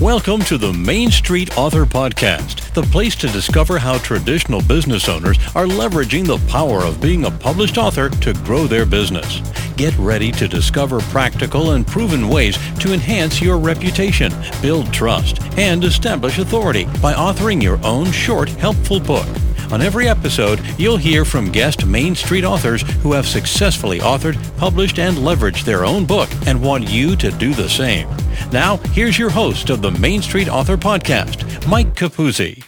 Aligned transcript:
Welcome 0.00 0.42
to 0.42 0.58
the 0.58 0.72
Main 0.72 1.10
Street 1.10 1.58
Author 1.58 1.84
Podcast, 1.84 2.72
the 2.72 2.84
place 2.84 3.16
to 3.16 3.26
discover 3.26 3.80
how 3.80 3.98
traditional 3.98 4.62
business 4.62 5.08
owners 5.08 5.38
are 5.56 5.66
leveraging 5.66 6.24
the 6.24 6.38
power 6.48 6.84
of 6.84 7.00
being 7.00 7.24
a 7.24 7.32
published 7.32 7.78
author 7.78 8.08
to 8.08 8.32
grow 8.44 8.68
their 8.68 8.86
business. 8.86 9.40
Get 9.76 9.98
ready 9.98 10.30
to 10.30 10.46
discover 10.46 11.00
practical 11.00 11.72
and 11.72 11.84
proven 11.84 12.28
ways 12.28 12.56
to 12.78 12.92
enhance 12.92 13.42
your 13.42 13.58
reputation, 13.58 14.32
build 14.62 14.92
trust, 14.92 15.42
and 15.58 15.82
establish 15.82 16.38
authority 16.38 16.84
by 17.02 17.12
authoring 17.14 17.60
your 17.60 17.84
own 17.84 18.12
short, 18.12 18.50
helpful 18.50 19.00
book. 19.00 19.26
On 19.70 19.82
every 19.82 20.08
episode, 20.08 20.62
you'll 20.78 20.96
hear 20.96 21.26
from 21.26 21.52
guest 21.52 21.84
Main 21.84 22.14
Street 22.14 22.42
authors 22.42 22.80
who 23.02 23.12
have 23.12 23.26
successfully 23.26 23.98
authored, 23.98 24.38
published, 24.56 24.98
and 24.98 25.18
leveraged 25.18 25.64
their 25.64 25.84
own 25.84 26.06
book 26.06 26.30
and 26.46 26.62
want 26.62 26.88
you 26.88 27.14
to 27.16 27.30
do 27.32 27.52
the 27.52 27.68
same. 27.68 28.08
Now, 28.50 28.78
here's 28.92 29.18
your 29.18 29.28
host 29.28 29.68
of 29.68 29.82
the 29.82 29.90
Main 29.90 30.22
Street 30.22 30.48
Author 30.48 30.78
Podcast, 30.78 31.68
Mike 31.68 31.94
Capuzzi. 31.94 32.64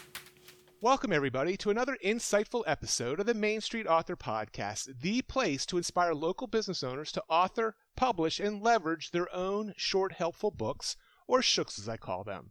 Welcome, 0.83 1.11
everybody, 1.11 1.57
to 1.57 1.71
another 1.71 1.97
insightful 2.05 2.65
episode 2.67 3.19
of 3.19 3.25
the 3.25 3.33
Main 3.33 3.63
Street 3.63 3.87
Author 3.87 4.17
Podcast, 4.17 5.01
the 5.01 5.23
place 5.23 5.65
to 5.67 5.79
inspire 5.79 6.13
local 6.13 6.49
business 6.49 6.83
owners 6.83 7.13
to 7.13 7.23
author, 7.31 7.77
publish, 7.97 8.39
and 8.39 8.63
leverage 8.63 9.11
their 9.11 9.35
own 9.35 9.73
short, 9.79 10.13
helpful 10.13 10.51
books, 10.51 10.97
or 11.27 11.41
shooks 11.41 11.79
as 11.79 11.89
I 11.89 11.97
call 11.97 12.25
them. 12.25 12.51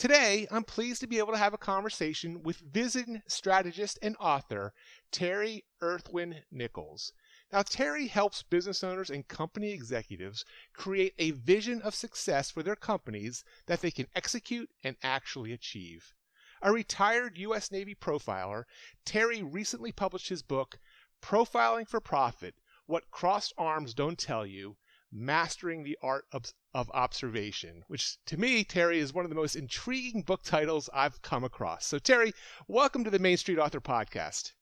Today, 0.00 0.48
I'm 0.50 0.64
pleased 0.64 1.02
to 1.02 1.06
be 1.06 1.18
able 1.18 1.32
to 1.34 1.38
have 1.38 1.52
a 1.52 1.58
conversation 1.58 2.42
with 2.42 2.56
visiting 2.56 3.20
strategist 3.28 3.98
and 4.00 4.16
author 4.18 4.72
Terry 5.12 5.66
Earthwind 5.82 6.42
Nichols. 6.50 7.12
Now, 7.52 7.60
Terry 7.60 8.06
helps 8.06 8.42
business 8.42 8.82
owners 8.82 9.10
and 9.10 9.28
company 9.28 9.72
executives 9.72 10.46
create 10.72 11.12
a 11.18 11.32
vision 11.32 11.82
of 11.82 11.94
success 11.94 12.50
for 12.50 12.62
their 12.62 12.76
companies 12.76 13.44
that 13.66 13.82
they 13.82 13.90
can 13.90 14.06
execute 14.14 14.70
and 14.82 14.96
actually 15.02 15.52
achieve. 15.52 16.14
A 16.62 16.72
retired 16.72 17.36
U.S. 17.36 17.70
Navy 17.70 17.94
profiler, 17.94 18.64
Terry 19.04 19.42
recently 19.42 19.92
published 19.92 20.30
his 20.30 20.42
book, 20.42 20.78
Profiling 21.20 21.86
for 21.86 22.00
Profit 22.00 22.54
What 22.86 23.10
Crossed 23.10 23.52
Arms 23.58 23.92
Don't 23.92 24.18
Tell 24.18 24.46
You 24.46 24.78
Mastering 25.12 25.82
the 25.82 25.98
Art 26.02 26.24
of, 26.32 26.52
of 26.72 26.90
Observation, 26.92 27.82
which 27.88 28.16
to 28.26 28.36
me, 28.36 28.62
Terry, 28.62 28.98
is 28.98 29.12
one 29.12 29.24
of 29.24 29.28
the 29.28 29.34
most 29.34 29.56
intriguing 29.56 30.22
book 30.22 30.42
titles 30.44 30.88
I've 30.94 31.20
come 31.22 31.42
across. 31.42 31.86
So, 31.86 31.98
Terry, 31.98 32.32
welcome 32.68 33.02
to 33.04 33.10
the 33.10 33.18
Main 33.18 33.36
Street 33.36 33.58
Author 33.58 33.80
Podcast. 33.80 34.52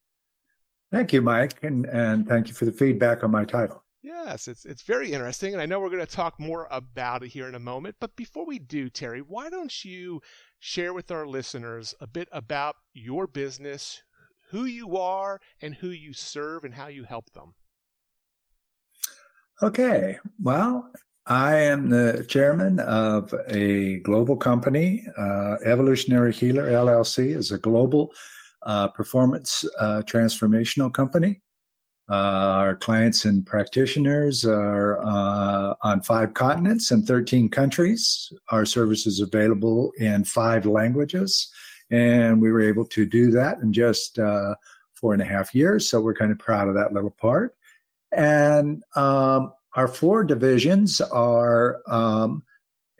Thank 0.91 1.13
you, 1.13 1.21
Mike, 1.21 1.63
and, 1.63 1.85
and 1.87 2.27
thank 2.27 2.49
you 2.49 2.55
for 2.55 2.65
the 2.65 2.73
feedback 2.73 3.23
on 3.23 3.31
my 3.31 3.45
title. 3.45 3.85
Yes, 4.01 4.49
it's 4.49 4.65
it's 4.65 4.83
very 4.83 5.13
interesting, 5.13 5.53
and 5.53 5.61
I 5.61 5.67
know 5.67 5.81
we're 5.81 5.91
going 5.91 5.99
to 5.99 6.07
talk 6.07 6.41
more 6.41 6.67
about 6.71 7.25
it 7.25 7.29
here 7.29 7.49
in 7.49 7.55
a 7.55 7.61
moment. 7.61 7.97
But 8.01 8.17
before 8.17 8.47
we 8.47 8.59
do, 8.59 8.89
Terry, 8.89 9.21
why 9.21 9.51
don't 9.51 9.85
you 9.85 10.23
share 10.59 10.95
with 10.95 11.11
our 11.11 11.27
listeners 11.27 11.95
a 12.01 12.07
bit 12.07 12.29
about 12.33 12.77
your 12.95 13.27
business, 13.27 14.03
who 14.51 14.65
you 14.65 14.97
are, 14.97 15.41
and 15.61 15.75
who 15.75 15.89
you 15.89 16.15
serve, 16.15 16.65
and 16.65 16.75
how 16.75 16.87
you 16.87 17.05
help 17.05 17.33
them? 17.33 17.55
Okay. 19.61 20.17
Well, 20.41 20.89
I 21.27 21.57
am 21.57 21.91
the 21.91 22.25
chairman 22.29 22.79
of 22.79 23.35
a 23.49 23.99
global 23.99 24.37
company. 24.37 25.05
Uh, 25.19 25.57
Evolutionary 25.65 26.33
Healer 26.33 26.71
LLC 26.71 27.37
is 27.37 27.51
a 27.51 27.59
global 27.59 28.13
uh, 28.63 28.89
performance 28.89 29.65
uh, 29.81 30.03
transformational 30.07 30.95
company. 30.95 31.41
Uh, 32.09 32.15
our 32.15 32.77
clients 32.77 33.25
and 33.25 33.45
practitioners 33.45 34.45
are 34.45 35.05
uh, 35.05 35.75
on 35.83 36.03
five 36.03 36.35
continents 36.35 36.93
and 36.93 37.05
13 37.05 37.49
countries. 37.49 38.33
Our 38.51 38.65
service 38.65 39.09
is 39.09 39.21
available 39.21 39.93
in 39.99 40.23
five 40.23 40.67
languages. 40.67 41.53
And 41.91 42.41
we 42.41 42.53
were 42.53 42.63
able 42.63 42.85
to 42.87 43.05
do 43.05 43.33
that 43.33 43.59
in 43.59 43.73
just 43.73 44.21
uh, 44.21 44.55
four 44.95 45.15
and 45.15 45.23
a 45.23 45.27
half 45.27 45.53
years. 45.53 45.91
So 45.91 46.01
we're 46.01 46.15
kind 46.15 46.31
of 46.31 46.39
proud 46.39 46.69
of 46.69 46.75
that 46.75 46.93
little 46.93 47.11
part. 47.11 47.57
And 48.13 48.83
um, 48.97 49.53
our 49.75 49.89
four 49.89 50.25
divisions 50.25 51.01
are 51.01 51.81
um, 51.89 52.43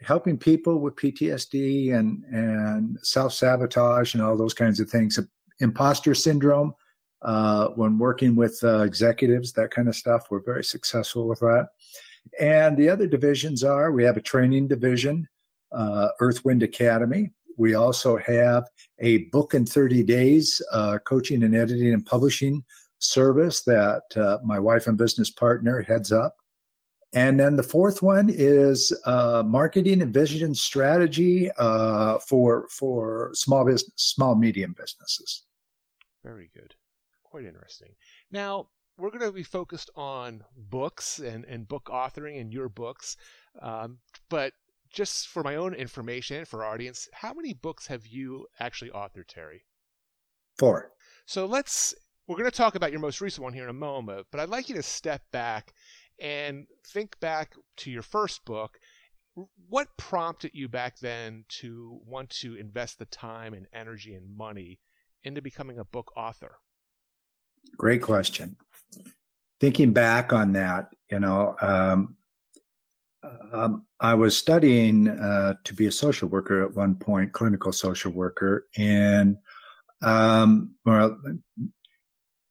helping 0.01 0.37
people 0.37 0.79
with 0.79 0.95
PTSD 0.95 1.93
and, 1.93 2.23
and 2.25 2.97
self 3.01 3.33
sabotage 3.33 4.13
and 4.13 4.23
all 4.23 4.37
those 4.37 4.53
kinds 4.53 4.79
of 4.79 4.89
things, 4.89 5.19
imposter 5.59 6.13
syndrome. 6.13 6.73
Uh, 7.21 7.67
when 7.75 7.97
working 7.97 8.33
with 8.33 8.57
uh, 8.63 8.79
executives, 8.83 9.51
that 9.51 9.71
kind 9.71 9.89
of 9.89 9.95
stuff, 9.95 10.27
we're 10.29 10.41
very 10.41 10.63
successful 10.63 11.27
with 11.27 11.39
that. 11.39 11.67
And 12.39 12.77
the 12.77 12.87
other 12.87 13.07
divisions 13.07 13.63
are 13.63 13.91
we 13.91 14.05
have 14.05 14.15
a 14.15 14.21
training 14.21 14.69
division, 14.69 15.27
uh, 15.73 16.09
Earthwind 16.21 16.63
Academy. 16.63 17.31
We 17.57 17.73
also 17.73 18.15
have 18.17 18.69
a 18.99 19.25
book 19.29 19.53
in 19.53 19.65
30 19.65 20.03
days 20.03 20.61
uh, 20.71 20.99
coaching 20.99 21.43
and 21.43 21.53
editing 21.53 21.93
and 21.93 22.05
publishing 22.05 22.63
service 22.99 23.63
that 23.63 24.03
uh, 24.15 24.37
my 24.43 24.59
wife 24.59 24.87
and 24.87 24.97
business 24.97 25.29
partner 25.29 25.81
heads 25.81 26.13
up. 26.13 26.37
And 27.13 27.39
then 27.39 27.55
the 27.55 27.63
fourth 27.63 28.03
one 28.03 28.29
is 28.29 28.95
uh, 29.05 29.43
marketing 29.45 30.01
and 30.01 30.13
vision 30.13 30.53
strategy 30.53 31.49
uh, 31.57 32.19
for 32.19 32.67
for 32.69 33.31
small 33.33 33.65
business, 33.65 33.91
small 33.95 34.35
medium 34.35 34.75
businesses. 34.77 35.43
Very 36.23 36.51
good, 36.53 36.75
quite 37.23 37.45
interesting. 37.45 37.89
Now 38.31 38.67
we're 38.99 39.09
going 39.09 39.21
to 39.21 39.31
be 39.31 39.43
focused 39.43 39.89
on 39.95 40.43
books 40.55 41.17
and 41.17 41.45
and 41.45 41.67
book 41.67 41.89
authoring 41.91 42.39
and 42.39 42.53
your 42.53 42.69
books, 42.69 43.17
um, 43.59 43.97
but 44.29 44.53
just 44.91 45.29
for 45.29 45.41
my 45.43 45.55
own 45.55 45.73
information 45.73 46.45
for 46.45 46.63
our 46.63 46.73
audience, 46.73 47.07
how 47.13 47.33
many 47.33 47.53
books 47.53 47.87
have 47.87 48.05
you 48.05 48.45
actually 48.59 48.91
authored, 48.91 49.27
Terry? 49.27 49.63
Four. 50.57 50.91
So 51.25 51.47
let's 51.47 51.95
we're 52.27 52.37
going 52.37 52.49
to 52.49 52.55
talk 52.55 52.75
about 52.75 52.91
your 52.91 52.99
most 52.99 53.21
recent 53.21 53.43
one 53.43 53.53
here 53.53 53.63
in 53.63 53.69
a 53.71 53.73
moment, 53.73 54.27
but 54.29 54.39
I'd 54.39 54.49
like 54.49 54.69
you 54.69 54.75
to 54.75 54.83
step 54.83 55.23
back 55.31 55.73
and 56.21 56.67
think 56.87 57.19
back 57.19 57.53
to 57.77 57.91
your 57.91 58.01
first 58.01 58.45
book. 58.45 58.79
What 59.69 59.87
prompted 59.97 60.51
you 60.53 60.67
back 60.67 60.99
then 60.99 61.45
to 61.59 61.99
want 62.05 62.29
to 62.41 62.55
invest 62.55 62.99
the 62.99 63.05
time 63.05 63.53
and 63.53 63.67
energy 63.73 64.13
and 64.13 64.35
money 64.35 64.79
into 65.23 65.41
becoming 65.41 65.79
a 65.79 65.85
book 65.85 66.11
author? 66.17 66.57
Great 67.77 68.01
question. 68.01 68.57
Thinking 69.59 69.93
back 69.93 70.33
on 70.33 70.53
that, 70.53 70.89
you 71.09 71.19
know, 71.19 71.55
um, 71.61 72.15
um, 73.53 73.85
I 73.99 74.13
was 74.13 74.37
studying 74.37 75.09
uh, 75.09 75.55
to 75.63 75.73
be 75.73 75.87
a 75.87 75.91
social 75.91 76.29
worker 76.29 76.63
at 76.63 76.75
one 76.75 76.95
point, 76.95 77.33
clinical 77.33 77.73
social 77.73 78.11
worker, 78.11 78.67
and 78.77 79.37
um, 80.01 80.75
well, 80.85 81.19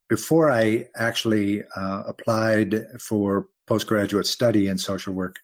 before 0.09 0.51
I 0.51 0.87
actually 0.95 1.63
uh, 1.75 2.03
applied 2.07 2.85
for 2.99 3.47
postgraduate 3.69 4.25
study 4.25 4.67
in 4.67 4.77
social 4.77 5.13
work, 5.13 5.37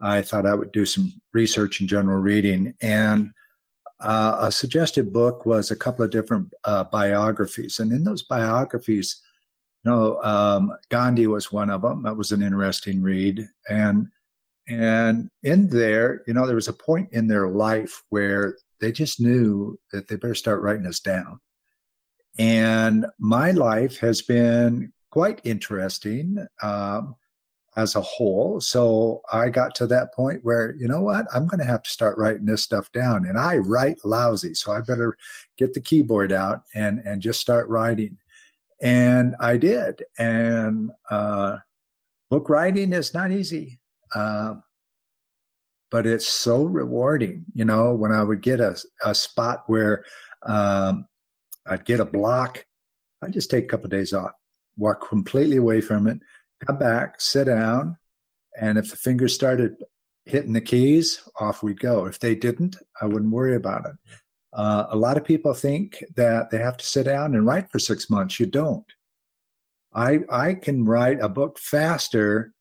I 0.00 0.20
thought 0.20 0.46
I 0.46 0.54
would 0.54 0.72
do 0.72 0.84
some 0.84 1.12
research 1.32 1.80
and 1.80 1.88
general 1.88 2.18
reading. 2.18 2.74
And 2.82 3.30
uh, 3.98 4.36
a 4.40 4.52
suggested 4.52 5.12
book 5.12 5.46
was 5.46 5.70
a 5.70 5.76
couple 5.76 6.04
of 6.04 6.10
different 6.10 6.52
uh, 6.64 6.84
biographies. 6.84 7.78
And 7.78 7.90
in 7.92 8.04
those 8.04 8.22
biographies, 8.22 9.22
you 9.84 9.90
know, 9.90 10.22
um, 10.22 10.76
Gandhi 10.90 11.26
was 11.26 11.50
one 11.50 11.70
of 11.70 11.80
them. 11.82 12.02
That 12.02 12.16
was 12.16 12.30
an 12.30 12.42
interesting 12.42 13.00
read. 13.00 13.48
And 13.68 14.08
and 14.68 15.28
in 15.42 15.68
there, 15.68 16.22
you 16.26 16.34
know, 16.34 16.46
there 16.46 16.54
was 16.54 16.68
a 16.68 16.72
point 16.72 17.08
in 17.12 17.26
their 17.26 17.48
life 17.48 18.02
where 18.10 18.56
they 18.80 18.92
just 18.92 19.20
knew 19.20 19.78
that 19.92 20.06
they 20.06 20.16
better 20.16 20.36
start 20.36 20.62
writing 20.62 20.84
this 20.84 21.00
down. 21.00 21.40
And 22.38 23.06
my 23.18 23.50
life 23.50 23.98
has 23.98 24.22
been 24.22 24.92
quite 25.10 25.40
interesting. 25.44 26.46
Um, 26.62 27.16
as 27.76 27.96
a 27.96 28.00
whole. 28.00 28.60
So 28.60 29.22
I 29.32 29.48
got 29.48 29.74
to 29.76 29.86
that 29.86 30.12
point 30.14 30.44
where, 30.44 30.74
you 30.76 30.88
know 30.88 31.00
what, 31.00 31.26
I'm 31.34 31.46
going 31.46 31.60
to 31.60 31.66
have 31.66 31.82
to 31.82 31.90
start 31.90 32.18
writing 32.18 32.44
this 32.44 32.62
stuff 32.62 32.92
down. 32.92 33.26
And 33.26 33.38
I 33.38 33.56
write 33.56 34.04
lousy, 34.04 34.54
so 34.54 34.72
I 34.72 34.80
better 34.80 35.16
get 35.56 35.72
the 35.72 35.80
keyboard 35.80 36.32
out 36.32 36.62
and 36.74 37.00
and 37.00 37.22
just 37.22 37.40
start 37.40 37.68
writing. 37.68 38.18
And 38.82 39.34
I 39.40 39.56
did. 39.56 40.02
And 40.18 40.90
uh, 41.10 41.58
book 42.30 42.50
writing 42.50 42.92
is 42.92 43.14
not 43.14 43.32
easy, 43.32 43.80
uh, 44.14 44.54
but 45.90 46.06
it's 46.06 46.28
so 46.28 46.64
rewarding. 46.64 47.44
You 47.54 47.64
know, 47.64 47.94
when 47.94 48.12
I 48.12 48.22
would 48.22 48.42
get 48.42 48.60
a 48.60 48.76
a 49.04 49.14
spot 49.14 49.64
where 49.66 50.04
um, 50.42 51.06
I'd 51.66 51.86
get 51.86 52.00
a 52.00 52.04
block, 52.04 52.66
I'd 53.22 53.32
just 53.32 53.50
take 53.50 53.64
a 53.64 53.68
couple 53.68 53.86
of 53.86 53.92
days 53.92 54.12
off, 54.12 54.32
walk 54.76 55.08
completely 55.08 55.56
away 55.56 55.80
from 55.80 56.06
it 56.06 56.20
come 56.66 56.78
back, 56.78 57.20
sit 57.20 57.44
down, 57.44 57.96
and 58.60 58.78
if 58.78 58.90
the 58.90 58.96
fingers 58.96 59.34
started 59.34 59.76
hitting 60.24 60.52
the 60.52 60.60
keys, 60.60 61.22
off 61.40 61.62
we'd 61.62 61.80
go. 61.80 62.06
If 62.06 62.18
they 62.18 62.34
didn't, 62.34 62.76
I 63.00 63.06
wouldn't 63.06 63.32
worry 63.32 63.56
about 63.56 63.86
it. 63.86 63.96
Uh, 64.52 64.86
a 64.90 64.96
lot 64.96 65.16
of 65.16 65.24
people 65.24 65.54
think 65.54 66.04
that 66.16 66.50
they 66.50 66.58
have 66.58 66.76
to 66.76 66.84
sit 66.84 67.04
down 67.04 67.34
and 67.34 67.46
write 67.46 67.70
for 67.70 67.78
six 67.78 68.10
months. 68.10 68.38
You 68.38 68.46
don't. 68.46 68.84
I 69.94 70.20
I 70.30 70.54
can 70.54 70.84
write 70.84 71.20
a 71.20 71.28
book 71.28 71.58
faster 71.58 72.52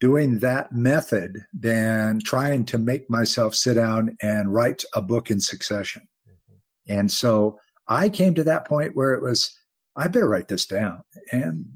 doing 0.00 0.38
that 0.38 0.72
method 0.72 1.38
than 1.52 2.20
trying 2.20 2.64
to 2.64 2.78
make 2.78 3.10
myself 3.10 3.54
sit 3.54 3.74
down 3.74 4.16
and 4.22 4.52
write 4.52 4.84
a 4.94 5.02
book 5.02 5.30
in 5.30 5.40
succession. 5.40 6.02
Mm-hmm. 6.28 6.98
And 6.98 7.10
so 7.10 7.58
I 7.88 8.08
came 8.08 8.34
to 8.34 8.44
that 8.44 8.66
point 8.66 8.94
where 8.94 9.14
it 9.14 9.22
was, 9.22 9.56
I 9.96 10.06
better 10.08 10.28
write 10.28 10.48
this 10.48 10.66
down. 10.66 11.02
And 11.32 11.66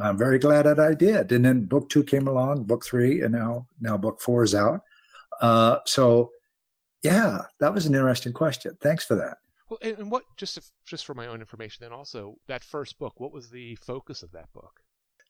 I'm 0.00 0.16
very 0.16 0.38
glad 0.38 0.64
that 0.64 0.80
I 0.80 0.94
did. 0.94 1.32
And 1.32 1.44
then 1.44 1.64
book 1.64 1.88
two 1.88 2.02
came 2.02 2.26
along, 2.26 2.64
book 2.64 2.84
three, 2.84 3.20
and 3.20 3.32
now 3.32 3.66
now 3.80 3.96
book 3.96 4.20
four 4.20 4.42
is 4.42 4.54
out. 4.54 4.80
Uh, 5.40 5.78
so 5.86 6.30
yeah, 7.02 7.42
that 7.60 7.74
was 7.74 7.86
an 7.86 7.94
interesting 7.94 8.32
question. 8.32 8.76
Thanks 8.80 9.04
for 9.04 9.16
that. 9.16 9.38
Well, 9.68 9.78
and, 9.82 10.10
what 10.10 10.24
just 10.36 10.56
if, 10.56 10.70
just 10.86 11.04
for 11.04 11.14
my 11.14 11.26
own 11.26 11.40
information, 11.40 11.82
then 11.82 11.92
also 11.92 12.36
that 12.46 12.62
first 12.62 12.98
book, 12.98 13.18
what 13.18 13.32
was 13.32 13.50
the 13.50 13.74
focus 13.76 14.22
of 14.22 14.30
that 14.32 14.52
book? 14.52 14.80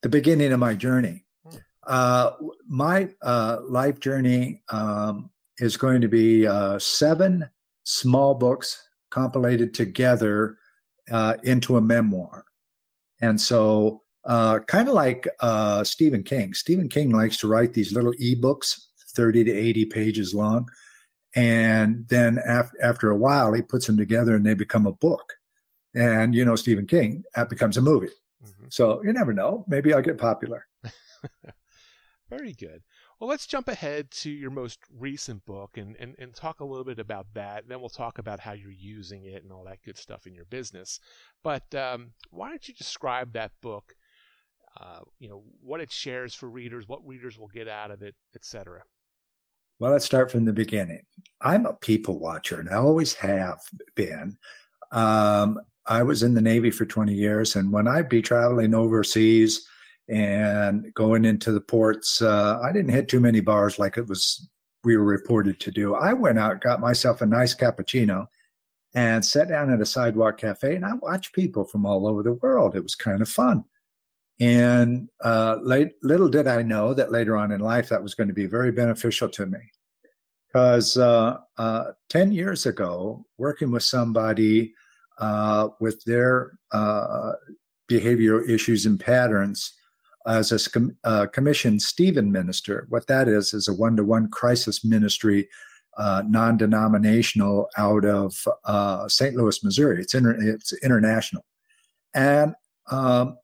The 0.03 0.09
beginning 0.09 0.53
of 0.53 0.61
my 0.61 0.75
journey. 0.75 1.25
Hmm. 1.47 1.57
Uh, 1.87 2.31
my 2.69 3.09
uh, 3.23 3.59
life 3.63 4.01
journey 4.01 4.63
um, 4.71 5.31
is 5.59 5.77
going 5.77 6.01
to 6.01 6.09
be 6.09 6.47
uh, 6.47 6.79
seven 6.79 7.49
small 7.85 8.35
books 8.35 8.89
compilated 9.11 9.75
together 9.75 10.59
uh, 11.11 11.35
into 11.43 11.77
a 11.77 11.81
memoir, 11.81 12.45
and 13.21 13.41
so 13.41 14.03
uh, 14.25 14.61
kind 14.61 14.89
of 14.89 14.95
like 14.95 15.29
uh, 15.41 15.85
Stephen 15.85 16.23
King. 16.23 16.55
Stephen 16.55 16.89
King 16.89 17.11
likes 17.11 17.37
to 17.39 17.49
write 17.49 17.73
these 17.73 17.93
little 17.93 18.13
ebooks, 18.15 18.87
thirty 19.15 19.45
to 19.45 19.53
eighty 19.53 19.85
pages 19.85 20.35
long 20.35 20.69
and 21.35 22.07
then 22.09 22.39
af- 22.47 22.73
after 22.83 23.11
a 23.11 23.17
while, 23.17 23.53
he 23.53 23.63
puts 23.63 23.87
them 23.87 23.97
together 23.97 24.35
and 24.35 24.45
they 24.45 24.55
become 24.55 24.87
a 24.87 24.93
book. 24.93 25.33
And 25.95 26.35
you 26.35 26.45
know, 26.45 26.57
Stephen 26.57 26.87
King, 26.87 27.23
that 27.35 27.49
becomes 27.49 27.77
a 27.77 27.83
movie. 27.83 28.09
Mm-hmm. 28.45 28.67
So 28.69 29.03
you 29.05 29.13
never 29.13 29.33
know. 29.33 29.65
Maybe 29.69 29.93
I'll 29.93 30.03
get 30.03 30.19
popular. 30.19 30.67
Very 32.31 32.53
good. 32.55 32.83
Well, 33.19 33.29
let's 33.29 33.47
jump 33.47 33.69
ahead 33.69 34.11
to 34.11 34.31
your 34.31 34.51
most 34.51 34.81
recent 34.99 35.45
book 35.45 35.77
and, 35.77 35.97
and, 36.01 36.17
and 36.19 36.35
talk 36.35 36.61
a 36.61 36.65
little 36.65 36.85
bit 36.85 36.99
about 36.99 37.27
that. 37.35 37.69
Then 37.69 37.81
we'll 37.81 37.89
talk 37.89 38.19
about 38.19 38.41
how 38.41 38.53
you're 38.53 38.73
using 38.73 39.27
it 39.27 39.45
and 39.45 39.53
all 39.53 39.65
that 39.65 39.83
good 39.85 39.97
stuff 39.97 40.27
in 40.27 40.35
your 40.35 40.47
business. 40.47 40.99
But 41.45 41.73
um, 41.75 42.13
why 42.31 42.49
don't 42.49 42.67
you 42.67 42.75
describe 42.75 43.33
that 43.35 43.53
book? 43.61 43.95
Uh, 44.81 45.01
you 45.19 45.29
know 45.29 45.43
what 45.63 45.81
it 45.81 45.93
shares 45.93 46.35
for 46.35 46.49
readers, 46.49 46.89
what 46.89 47.07
readers 47.07 47.39
will 47.39 47.49
get 47.49 47.69
out 47.69 47.91
of 47.91 48.03
it, 48.03 48.15
etc. 48.35 48.83
Well, 49.79 49.93
let's 49.93 50.05
start 50.05 50.31
from 50.31 50.45
the 50.45 50.53
beginning. 50.53 51.03
I'm 51.41 51.67
a 51.67 51.75
people 51.75 52.19
watcher, 52.19 52.61
and 52.61 52.71
I 52.71 52.77
always 52.77 53.15
have 53.15 53.59
been. 53.95 54.37
Um, 54.93 55.61
I 55.87 56.03
was 56.03 56.23
in 56.23 56.35
the 56.35 56.41
Navy 56.41 56.71
for 56.71 56.87
20 56.87 57.13
years, 57.13 57.57
and 57.57 57.73
when 57.73 57.89
I'd 57.89 58.09
be 58.09 58.23
traveling 58.23 58.75
overseas 58.75 59.67
and 60.09 60.93
going 60.95 61.25
into 61.25 61.53
the 61.53 61.61
ports, 61.61 62.23
uh, 62.23 62.61
I 62.63 62.73
didn't 62.73 62.93
hit 62.93 63.09
too 63.09 63.21
many 63.21 63.41
bars 63.41 63.79
like 63.79 63.99
it 63.99 64.07
was 64.07 64.49
we 64.85 64.97
were 64.97 65.05
reported 65.05 65.61
to 65.61 65.71
do. 65.71 65.95
I 65.95 66.13
went 66.13 66.39
out, 66.39 66.61
got 66.61 66.81
myself 66.81 67.21
a 67.21 67.27
nice 67.27 67.55
cappuccino, 67.55 68.27
and 68.95 69.25
sat 69.25 69.49
down 69.49 69.73
at 69.73 69.81
a 69.81 69.87
sidewalk 69.87 70.39
cafe, 70.39 70.77
and 70.77 70.85
I 70.85 70.95
watched 70.95 71.35
people 71.35 71.65
from 71.65 71.87
all 71.87 72.07
over 72.07 72.23
the 72.23 72.35
world. 72.35 72.77
It 72.77 72.83
was 72.83 72.95
kind 72.95 73.23
of 73.23 73.29
fun. 73.29 73.65
And 74.43 75.09
uh, 75.23 75.59
late, 75.63 75.93
little 76.03 76.29
did 76.29 76.49
I 76.49 76.63
know 76.63 76.95
that 76.95 77.13
later 77.13 77.37
on 77.37 77.53
in 77.53 77.61
life 77.61 77.89
that 77.91 78.03
was 78.03 78.17
going 78.17 78.27
to 78.27 78.35
be 78.35 78.47
very 78.47 78.73
beneficial 78.73 79.29
to 79.29 79.47
me. 79.47 79.61
Because 80.49 80.97
uh, 80.97 81.39
uh, 81.59 81.85
10 82.09 82.33
years 82.33 82.67
ago, 82.67 83.25
working 83.39 83.71
with 83.71 83.85
somebody 83.85 84.75
uh, 85.19 85.69
with 85.79 86.03
their 86.07 86.59
uh, 86.73 87.35
behavioral 87.89 88.47
issues 88.49 88.85
and 88.85 88.99
patterns 88.99 89.75
as 90.27 90.51
a 90.51 90.71
com- 90.71 90.97
uh, 91.05 91.27
commissioned 91.33 91.81
Stephen 91.81 92.33
minister, 92.33 92.87
what 92.89 93.07
that 93.07 93.29
is, 93.29 93.55
is 93.55 93.69
a 93.69 93.73
one 93.73 93.97
to 93.97 94.03
one 94.03 94.29
crisis 94.29 94.85
ministry, 94.85 95.49
non 95.97 96.57
denominational 96.57 97.69
out 97.79 98.05
of 98.05 98.35
St. 99.09 99.37
Louis, 99.37 99.63
Missouri. 99.63 100.01
It's, 100.01 100.17
inter- 100.17 100.37
it's 100.41 100.73
international. 100.83 101.45
And 102.13 102.57
um, 102.91 103.37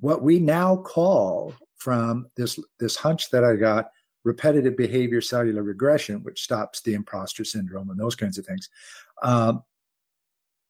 what 0.00 0.22
we 0.22 0.38
now 0.38 0.76
call 0.76 1.54
from 1.76 2.26
this 2.36 2.58
this 2.78 2.96
hunch 2.96 3.30
that 3.30 3.44
I 3.44 3.56
got 3.56 3.90
repetitive 4.24 4.76
behavior 4.76 5.20
cellular 5.20 5.62
regression, 5.62 6.22
which 6.22 6.42
stops 6.42 6.80
the 6.80 6.94
imposter 6.94 7.44
syndrome 7.44 7.90
and 7.90 8.00
those 8.00 8.16
kinds 8.16 8.38
of 8.38 8.46
things. 8.46 8.68
Um, 9.22 9.62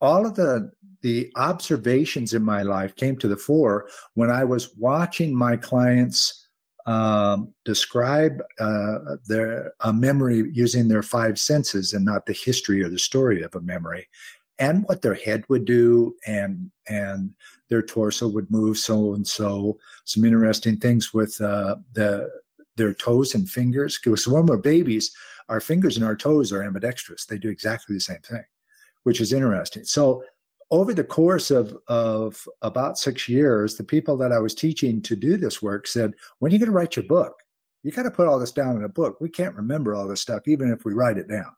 all 0.01 0.27
of 0.27 0.35
the 0.35 0.71
the 1.03 1.33
observations 1.37 2.35
in 2.35 2.43
my 2.43 2.63
life 2.63 2.97
came 2.97 3.17
to 3.19 3.29
the 3.29 3.37
fore 3.37 3.89
when 4.15 4.31
I 4.31 4.45
was 4.45 4.75
watching 4.77 5.35
my 5.35 5.57
clients 5.57 6.49
um, 6.87 7.55
describe 7.65 8.43
uh, 8.59 8.99
their 9.27 9.73
a 9.81 9.93
memory 9.93 10.51
using 10.53 10.89
their 10.89 11.03
five 11.03 11.39
senses 11.39 11.95
and 11.95 12.05
not 12.05 12.27
the 12.27 12.33
history 12.33 12.83
or 12.83 12.89
the 12.89 12.99
story 12.99 13.43
of 13.43 13.55
a 13.55 13.61
memory, 13.61 14.07
and 14.59 14.85
what 14.85 15.03
their 15.03 15.15
head 15.15 15.45
would 15.49 15.65
do 15.65 16.15
and 16.27 16.71
and 16.89 17.35
their 17.69 17.83
torso 17.83 18.29
would 18.29 18.51
move 18.51 18.79
so 18.79 19.15
and 19.15 19.27
so. 19.27 19.79
Some 20.05 20.25
interesting 20.25 20.77
things 20.77 21.13
with 21.13 21.41
uh, 21.41 21.77
the 21.93 22.31
their 22.77 22.95
toes 22.95 23.35
and 23.35 23.49
fingers. 23.49 23.99
Because 24.03 24.27
when 24.29 24.47
we're 24.47 24.57
babies, 24.57 25.15
our 25.49 25.61
fingers 25.61 25.97
and 25.97 26.05
our 26.05 26.17
toes 26.17 26.53
are 26.53 26.63
ambidextrous. 26.63 27.27
They 27.27 27.39
do 27.39 27.51
exactly 27.51 27.95
the 27.95 28.01
same 28.01 28.21
thing, 28.21 28.45
which 29.03 29.21
is 29.21 29.33
interesting. 29.33 29.85
So 29.85 30.25
over 30.71 30.95
the 30.95 31.05
course 31.05 31.51
of, 31.51 31.77
of 31.89 32.47
about 32.63 32.99
six 32.99 33.29
years, 33.29 33.77
the 33.77 33.85
people 33.85 34.17
that 34.17 34.33
I 34.33 34.39
was 34.39 34.55
teaching 34.55 35.01
to 35.03 35.15
do 35.15 35.37
this 35.37 35.63
work 35.63 35.87
said, 35.87 36.15
when 36.39 36.51
are 36.51 36.55
you 36.55 36.59
going 36.59 36.71
to 36.71 36.77
write 36.77 36.97
your 36.97 37.05
book? 37.05 37.35
You 37.83 37.93
got 37.93 38.05
to 38.05 38.11
put 38.11 38.27
all 38.27 38.39
this 38.39 38.53
down 38.53 38.77
in 38.77 38.85
a 38.85 38.89
book. 38.89 39.21
We 39.21 39.29
can't 39.29 39.55
remember 39.55 39.95
all 39.95 40.09
this 40.09 40.23
stuff, 40.23 40.49
even 40.49 40.73
if 40.73 40.85
we 40.85 40.95
write 40.95 41.19
it 41.19 41.29
down. 41.29 41.55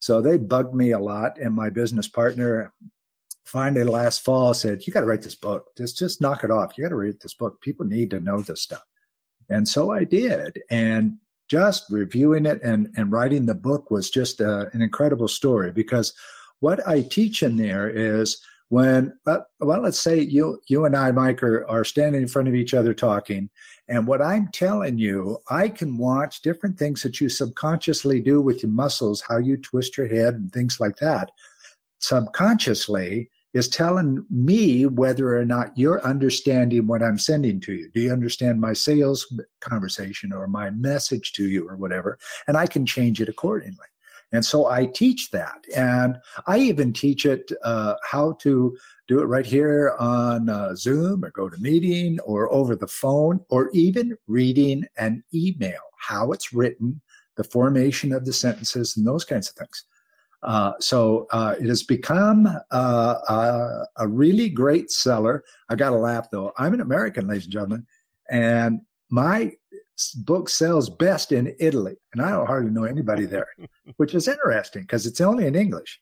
So 0.00 0.20
they 0.20 0.38
bugged 0.38 0.74
me 0.74 0.90
a 0.90 0.98
lot. 0.98 1.38
And 1.38 1.54
my 1.54 1.70
business 1.70 2.08
partner, 2.08 2.72
finally 3.44 3.84
last 3.84 4.24
fall 4.24 4.54
said, 4.54 4.86
You 4.86 4.92
got 4.92 5.00
to 5.00 5.06
write 5.06 5.22
this 5.22 5.34
book. 5.34 5.68
Just 5.76 5.98
just 5.98 6.20
knock 6.20 6.42
it 6.42 6.50
off. 6.50 6.76
You 6.76 6.84
got 6.84 6.90
to 6.90 6.96
read 6.96 7.20
this 7.20 7.34
book. 7.34 7.60
People 7.60 7.86
need 7.86 8.10
to 8.10 8.20
know 8.20 8.40
this 8.40 8.62
stuff. 8.62 8.82
And 9.48 9.66
so 9.68 9.90
I 9.90 10.04
did. 10.04 10.60
And 10.70 11.18
just 11.48 11.86
reviewing 11.90 12.46
it 12.46 12.62
and, 12.62 12.88
and 12.96 13.10
writing 13.10 13.44
the 13.44 13.54
book 13.54 13.90
was 13.90 14.08
just 14.08 14.40
a, 14.40 14.48
uh, 14.48 14.64
an 14.72 14.82
incredible 14.82 15.26
story 15.26 15.72
because 15.72 16.12
what 16.60 16.86
I 16.86 17.02
teach 17.02 17.42
in 17.42 17.56
there 17.56 17.90
is 17.90 18.40
when 18.70 19.12
well 19.26 19.80
let's 19.80 20.00
say 20.00 20.20
you 20.20 20.60
you 20.68 20.84
and 20.84 20.96
i 20.96 21.10
mike 21.10 21.42
are, 21.42 21.68
are 21.68 21.84
standing 21.84 22.22
in 22.22 22.28
front 22.28 22.46
of 22.46 22.54
each 22.54 22.72
other 22.72 22.94
talking 22.94 23.50
and 23.90 24.06
what 24.06 24.22
i'm 24.22 24.48
telling 24.48 24.96
you 24.96 25.36
i 25.50 25.68
can 25.68 25.98
watch 25.98 26.40
different 26.40 26.78
things 26.78 27.02
that 27.02 27.20
you 27.20 27.28
subconsciously 27.28 28.20
do 28.20 28.40
with 28.40 28.62
your 28.62 28.72
muscles 28.72 29.22
how 29.28 29.36
you 29.36 29.56
twist 29.58 29.98
your 29.98 30.08
head 30.08 30.34
and 30.34 30.50
things 30.52 30.80
like 30.80 30.96
that 30.96 31.30
subconsciously 31.98 33.28
is 33.52 33.68
telling 33.68 34.24
me 34.30 34.86
whether 34.86 35.36
or 35.36 35.44
not 35.44 35.76
you're 35.76 36.04
understanding 36.04 36.86
what 36.86 37.02
I'm 37.02 37.18
sending 37.18 37.60
to 37.62 37.72
you. 37.72 37.90
Do 37.92 38.00
you 38.00 38.12
understand 38.12 38.60
my 38.60 38.72
sales 38.72 39.26
conversation 39.60 40.32
or 40.32 40.46
my 40.46 40.70
message 40.70 41.32
to 41.32 41.48
you 41.48 41.68
or 41.68 41.76
whatever? 41.76 42.18
And 42.46 42.56
I 42.56 42.66
can 42.66 42.86
change 42.86 43.20
it 43.20 43.28
accordingly. 43.28 43.86
And 44.32 44.44
so 44.44 44.66
I 44.66 44.86
teach 44.86 45.30
that. 45.30 45.64
And 45.74 46.18
I 46.46 46.58
even 46.58 46.92
teach 46.92 47.26
it 47.26 47.50
uh, 47.64 47.94
how 48.02 48.32
to 48.40 48.76
do 49.08 49.20
it 49.20 49.24
right 49.24 49.46
here 49.46 49.96
on 49.98 50.48
uh, 50.48 50.74
Zoom 50.76 51.24
or 51.24 51.30
go 51.30 51.48
to 51.48 51.60
meeting 51.60 52.20
or 52.20 52.52
over 52.52 52.76
the 52.76 52.86
phone 52.86 53.40
or 53.48 53.70
even 53.72 54.16
reading 54.28 54.84
an 54.98 55.24
email, 55.34 55.80
how 55.98 56.30
it's 56.30 56.52
written, 56.52 57.00
the 57.36 57.44
formation 57.44 58.12
of 58.12 58.24
the 58.24 58.32
sentences, 58.32 58.96
and 58.96 59.06
those 59.06 59.24
kinds 59.24 59.48
of 59.48 59.56
things. 59.56 59.84
Uh, 60.42 60.72
so 60.80 61.26
uh, 61.32 61.54
it 61.60 61.66
has 61.66 61.82
become 61.82 62.46
uh, 62.70 63.14
a, 63.28 63.86
a, 63.98 64.08
really 64.08 64.48
great 64.48 64.90
seller. 64.90 65.44
I 65.68 65.74
got 65.74 65.90
to 65.90 65.96
laugh 65.96 66.30
though. 66.30 66.52
I'm 66.56 66.72
an 66.72 66.80
American, 66.80 67.26
ladies 67.26 67.44
and 67.44 67.52
gentlemen, 67.52 67.86
and 68.30 68.80
my 69.10 69.52
book 70.10 70.48
sells 70.48 70.90
best 70.90 71.32
in 71.32 71.54
Italy, 71.58 71.96
and 72.12 72.22
I 72.22 72.30
don't 72.30 72.46
hardly 72.46 72.70
know 72.70 72.84
anybody 72.84 73.26
there, 73.26 73.48
which 73.96 74.14
is 74.14 74.28
interesting 74.28 74.82
because 74.82 75.06
it's 75.06 75.20
only 75.20 75.46
in 75.46 75.54
English. 75.54 76.00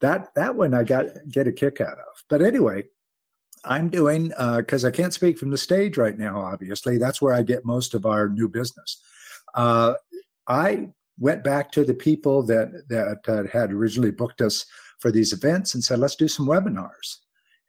That 0.00 0.34
that 0.34 0.54
one 0.54 0.74
I 0.74 0.84
got 0.84 1.06
get 1.30 1.48
a 1.48 1.52
kick 1.52 1.80
out 1.80 1.98
of. 1.98 2.24
But 2.28 2.42
anyway, 2.42 2.84
I'm 3.64 3.88
doing 3.88 4.28
because 4.56 4.84
uh, 4.84 4.88
I 4.88 4.90
can't 4.90 5.14
speak 5.14 5.38
from 5.38 5.50
the 5.50 5.58
stage 5.58 5.96
right 5.96 6.16
now. 6.16 6.40
Obviously, 6.40 6.98
that's 6.98 7.20
where 7.20 7.34
I 7.34 7.42
get 7.42 7.64
most 7.64 7.94
of 7.94 8.06
our 8.06 8.28
new 8.28 8.48
business. 8.48 9.02
Uh, 9.54 9.94
I 10.46 10.88
went 11.18 11.42
back 11.42 11.72
to 11.72 11.84
the 11.84 11.94
people 11.94 12.42
that 12.44 12.84
that 12.88 13.18
uh, 13.28 13.48
had 13.52 13.72
originally 13.72 14.12
booked 14.12 14.40
us 14.40 14.64
for 15.00 15.10
these 15.10 15.32
events 15.32 15.74
and 15.74 15.82
said, 15.82 15.98
let's 15.98 16.16
do 16.16 16.28
some 16.28 16.46
webinars. 16.46 17.18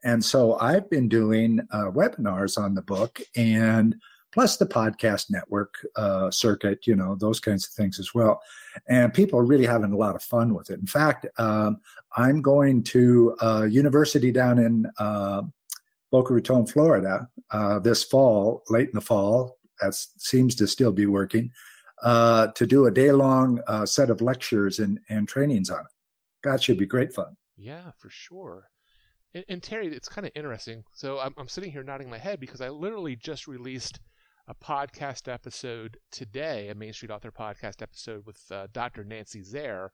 And 0.03 0.23
so 0.23 0.57
I've 0.59 0.89
been 0.89 1.09
doing 1.09 1.59
uh, 1.71 1.91
webinars 1.91 2.57
on 2.57 2.73
the 2.73 2.81
book 2.81 3.19
and 3.35 3.95
plus 4.31 4.57
the 4.57 4.65
podcast 4.65 5.31
network 5.31 5.74
uh, 5.95 6.29
circuit, 6.29 6.86
you 6.86 6.95
know, 6.95 7.15
those 7.15 7.39
kinds 7.39 7.65
of 7.65 7.74
things 7.74 8.00
as 8.00 8.13
well. 8.13 8.41
And 8.88 9.13
people 9.13 9.39
are 9.39 9.45
really 9.45 9.65
having 9.65 9.91
a 9.91 9.98
lot 9.98 10.15
of 10.15 10.24
fun 10.24 10.53
with 10.53 10.69
it. 10.69 10.79
In 10.79 10.86
fact, 10.86 11.25
um, 11.38 11.79
I'm 12.15 12.41
going 12.41 12.83
to 12.83 13.36
a 13.41 13.67
university 13.67 14.31
down 14.31 14.59
in 14.59 14.86
uh, 15.00 15.41
Boca 16.12 16.33
Raton, 16.33 16.65
Florida, 16.65 17.27
uh, 17.51 17.79
this 17.79 18.03
fall, 18.03 18.63
late 18.69 18.89
in 18.89 18.95
the 18.95 19.01
fall, 19.01 19.57
that 19.81 19.93
seems 19.93 20.55
to 20.55 20.67
still 20.67 20.91
be 20.91 21.05
working, 21.05 21.51
uh, 22.03 22.48
to 22.48 22.65
do 22.65 22.86
a 22.86 22.91
day 22.91 23.12
long 23.12 23.62
uh, 23.67 23.86
set 23.86 24.09
of 24.09 24.21
lectures 24.21 24.79
and, 24.79 25.00
and 25.09 25.27
trainings 25.27 25.69
on 25.69 25.81
it. 25.81 25.91
That 26.43 26.62
should 26.62 26.77
be 26.77 26.86
great 26.86 27.13
fun. 27.13 27.36
Yeah, 27.57 27.91
for 27.98 28.09
sure. 28.09 28.69
And, 29.33 29.45
and 29.50 29.63
Terry, 29.63 29.88
it's 29.88 30.09
kind 30.09 30.25
of 30.25 30.31
interesting. 30.36 30.83
So 30.93 31.19
I'm, 31.19 31.33
I'm 31.38 31.48
sitting 31.48 31.71
here 31.71 31.83
nodding 31.83 32.09
my 32.09 32.17
head 32.17 32.39
because 32.39 32.62
I 32.62 32.69
literally 32.69 33.15
just 33.15 33.48
released 33.48 34.00
a 34.49 34.55
podcast 34.55 35.31
episode 35.31 35.99
today, 36.11 36.69
a 36.69 36.75
Main 36.75 36.91
Street 36.91 37.11
Author 37.11 37.31
podcast 37.31 37.83
episode 37.83 38.25
with 38.25 38.41
uh, 38.51 38.65
Dr. 38.73 39.03
Nancy 39.03 39.43
Zare. 39.43 39.91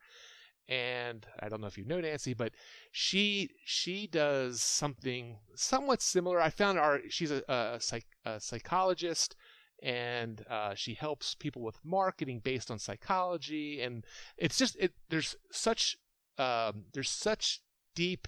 And 0.69 1.27
I 1.41 1.50
don't 1.50 1.59
know 1.59 1.67
if 1.67 1.77
you 1.77 1.85
know 1.85 2.00
Nancy, 2.00 2.33
but 2.33 2.53
she 2.91 3.50
she 3.65 4.07
does 4.07 4.63
something 4.63 5.38
somewhat 5.55 6.01
similar. 6.01 6.41
I 6.41 6.50
found 6.50 6.79
our 6.79 7.01
she's 7.09 7.31
a, 7.31 7.43
a, 7.47 7.79
psych, 7.79 8.05
a 8.25 8.39
psychologist 8.39 9.35
and 9.83 10.43
uh, 10.50 10.74
she 10.74 10.93
helps 10.93 11.35
people 11.35 11.62
with 11.62 11.77
marketing 11.83 12.39
based 12.43 12.71
on 12.71 12.79
psychology 12.79 13.81
and 13.81 14.05
it's 14.38 14.57
just 14.57 14.77
it 14.79 14.93
there's 15.09 15.35
such 15.51 15.97
um, 16.38 16.85
there's 16.93 17.09
such 17.09 17.59
deep 17.93 18.27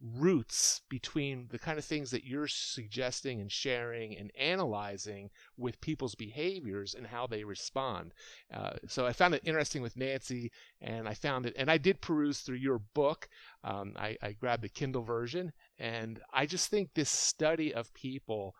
roots 0.00 0.82
between 0.90 1.48
the 1.50 1.58
kind 1.58 1.78
of 1.78 1.84
things 1.84 2.10
that 2.10 2.24
you're 2.24 2.48
suggesting 2.48 3.40
and 3.40 3.50
sharing 3.50 4.16
and 4.16 4.30
analyzing 4.38 5.30
with 5.56 5.80
people's 5.80 6.14
behaviors 6.14 6.94
and 6.94 7.06
how 7.06 7.26
they 7.26 7.44
respond. 7.44 8.12
Uh, 8.52 8.74
so 8.86 9.06
I 9.06 9.12
found 9.12 9.34
it 9.34 9.42
interesting 9.44 9.82
with 9.82 9.96
Nancy, 9.96 10.52
and 10.80 11.08
I 11.08 11.14
found 11.14 11.46
it, 11.46 11.54
and 11.56 11.70
I 11.70 11.78
did 11.78 12.00
peruse 12.00 12.40
through 12.40 12.56
your 12.56 12.78
book. 12.78 13.28
Um, 13.64 13.94
I, 13.96 14.16
I, 14.22 14.32
grabbed 14.32 14.62
the 14.62 14.68
Kindle 14.68 15.02
version, 15.02 15.52
and 15.78 16.20
I 16.32 16.44
just 16.46 16.68
think 16.68 16.90
this 16.92 17.10
study 17.10 17.72
of 17.72 17.92
people, 17.94 18.54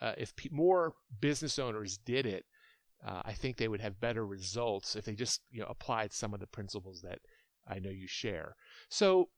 uh, 0.00 0.12
if 0.18 0.36
pe- 0.36 0.50
more 0.52 0.92
business 1.20 1.58
owners 1.58 1.96
did 1.96 2.26
it, 2.26 2.44
uh, 3.06 3.22
I 3.24 3.32
think 3.32 3.56
they 3.56 3.68
would 3.68 3.80
have 3.80 3.98
better 3.98 4.26
results 4.26 4.94
if 4.94 5.06
they 5.06 5.14
just 5.14 5.40
you 5.50 5.60
know 5.60 5.66
applied 5.68 6.12
some 6.12 6.34
of 6.34 6.40
the 6.40 6.46
principles 6.46 7.00
that 7.00 7.20
I 7.66 7.78
know 7.78 7.90
you 7.90 8.06
share. 8.06 8.56
So 8.90 9.30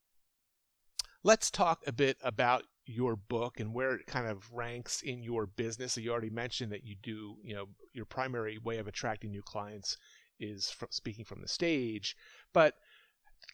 let's 1.25 1.51
talk 1.51 1.83
a 1.87 1.93
bit 1.93 2.17
about 2.23 2.65
your 2.85 3.17
book 3.17 3.61
and 3.61 3.73
where 3.73 3.95
it 3.95 4.07
kind 4.07 4.27
of 4.27 4.53
ranks 4.53 5.03
in 5.03 5.23
your 5.23 5.47
business. 5.47 5.93
So 5.93 6.01
you 6.01 6.11
already 6.11 6.31
mentioned 6.31 6.73
that 6.73 6.85
you 6.85 6.97
do, 7.03 7.37
you 7.45 7.55
know, 7.55 7.67
your 7.93 8.05
primary 8.05 8.59
way 8.59 8.79
of 8.79 8.89
attracting 8.89 9.31
new 9.31 9.43
clients 9.43 9.97
is 10.41 10.71
from 10.71 10.89
speaking 10.91 11.25
from 11.25 11.41
the 11.41 11.49
stage. 11.49 12.17
But 12.53 12.75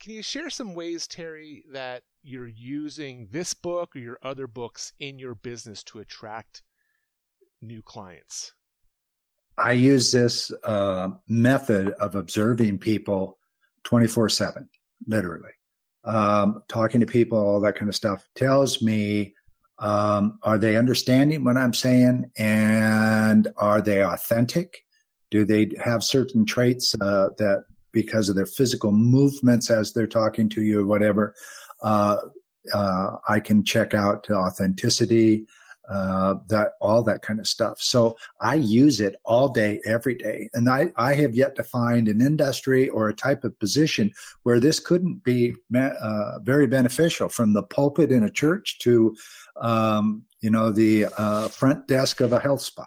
can 0.01 0.13
you 0.13 0.23
share 0.23 0.51
some 0.51 0.75
ways, 0.75 1.07
Terry, 1.07 1.65
that 1.73 2.05
you're 2.23 2.49
using 2.49 3.29
this 3.31 3.53
book 3.55 3.95
or 3.95 3.99
your 3.99 4.19
other 4.23 4.47
books 4.47 4.93
in 4.99 5.19
your 5.19 5.35
business 5.35 5.83
to 5.85 5.99
attract 5.99 6.63
new 7.61 7.83
clients? 7.83 8.53
I 9.59 9.73
use 9.73 10.13
this 10.13 10.53
uh, 10.65 11.11
method 11.29 11.91
of 12.01 12.15
observing 12.15 12.79
people 12.79 13.39
24 13.85 14.29
7, 14.29 14.69
literally 15.07 15.51
um, 16.09 16.63
talking 16.69 17.01
to 17.01 17.07
people, 17.07 17.39
all 17.39 17.61
that 17.61 17.77
kind 17.77 17.89
of 17.89 17.95
stuff, 17.95 18.27
tells 18.35 18.81
me 18.81 19.35
um, 19.79 20.39
are 20.43 20.59
they 20.59 20.77
understanding 20.77 21.45
what 21.45 21.57
I'm 21.57 21.75
saying 21.75 22.31
and 22.39 23.47
are 23.59 23.81
they 23.81 24.03
authentic? 24.03 24.85
Do 25.31 25.45
they 25.45 25.71
have 25.83 26.03
certain 26.03 26.47
traits 26.47 26.95
uh, 27.01 27.29
that 27.37 27.65
because 27.93 28.29
of 28.29 28.37
their 28.37 28.47
physical 28.47 28.91
movements 28.91 29.71
as 29.71 29.93
they're 29.93 30.07
talking 30.07 30.49
to 30.51 30.63
you 30.63 30.81
or 30.81 30.87
whatever, 30.87 31.35
uh, 31.83 32.17
uh, 32.73 33.17
I 33.29 33.39
can 33.41 33.63
check 33.63 33.93
out 33.95 34.29
authenticity 34.31 35.47
uh, 35.89 36.35
that 36.49 36.73
all 36.81 37.03
that 37.03 37.23
kind 37.23 37.41
of 37.41 37.47
stuff. 37.47 37.81
So 37.81 38.17
I 38.41 38.55
use 38.55 39.01
it 39.01 39.17
all 39.25 39.49
day, 39.49 39.81
every 39.85 40.15
day, 40.15 40.51
and 40.55 40.69
I 40.69 40.93
I 40.97 41.15
have 41.15 41.35
yet 41.35 41.57
to 41.57 41.65
find 41.65 42.09
an 42.09 42.21
industry 42.21 42.89
or 42.91 43.09
a 43.09 43.15
type 43.15 43.45
of 43.45 43.59
position 43.59 44.13
where 44.43 44.61
this 44.61 44.81
couldn't 44.81 45.25
be 45.25 45.55
uh, 45.75 46.39
very 46.41 46.67
beneficial. 46.67 47.29
From 47.29 47.53
the 47.53 47.63
pulpit 47.63 48.13
in 48.13 48.25
a 48.25 48.31
church 48.31 48.79
to, 48.81 49.17
um, 49.61 50.23
you 50.41 50.51
know, 50.51 50.71
the 50.71 51.07
uh, 51.17 51.49
front 51.49 51.87
desk 51.89 52.21
of 52.21 52.33
a 52.33 52.41
health 52.41 52.61
spa. 52.61 52.87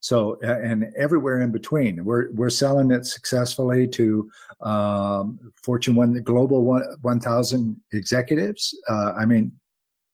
So 0.00 0.38
and 0.42 0.92
everywhere 0.98 1.40
in 1.40 1.50
between, 1.50 2.04
we're 2.04 2.30
we're 2.32 2.50
selling 2.50 2.90
it 2.90 3.06
successfully 3.06 3.88
to 3.88 4.30
um, 4.60 5.38
Fortune 5.62 5.94
One, 5.94 6.12
Global 6.22 6.62
One 6.62 6.84
One 7.00 7.20
Thousand 7.20 7.80
executives. 7.90 8.78
Uh, 8.86 9.12
I 9.16 9.24
mean, 9.24 9.52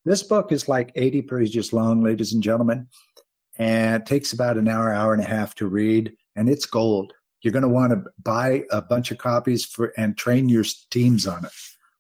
this 0.05 0.23
book 0.23 0.53
is 0.53 0.69
like 0.69 0.93
80 0.95 1.23
pages 1.23 1.73
long, 1.73 2.03
ladies 2.03 2.33
and 2.33 2.43
gentlemen, 2.43 2.89
and 3.59 4.05
takes 4.07 4.33
about 4.33 4.57
an 4.57 4.69
hour, 4.69 4.93
hour 4.93 5.13
and 5.13 5.23
a 5.23 5.27
half 5.27 5.55
to 5.57 5.67
read, 5.67 6.13
and 6.37 6.49
it's 6.49 6.67
gold. 6.67 7.13
You're 7.43 7.53
going 7.53 7.63
to 7.63 7.69
want 7.69 7.93
to 7.93 8.11
buy 8.23 8.65
a 8.71 8.83
bunch 8.83 9.11
of 9.11 9.19
copies 9.19 9.65
for 9.65 9.93
and 9.97 10.17
train 10.17 10.49
your 10.49 10.65
teams 10.91 11.27
on 11.27 11.45
it, 11.45 11.53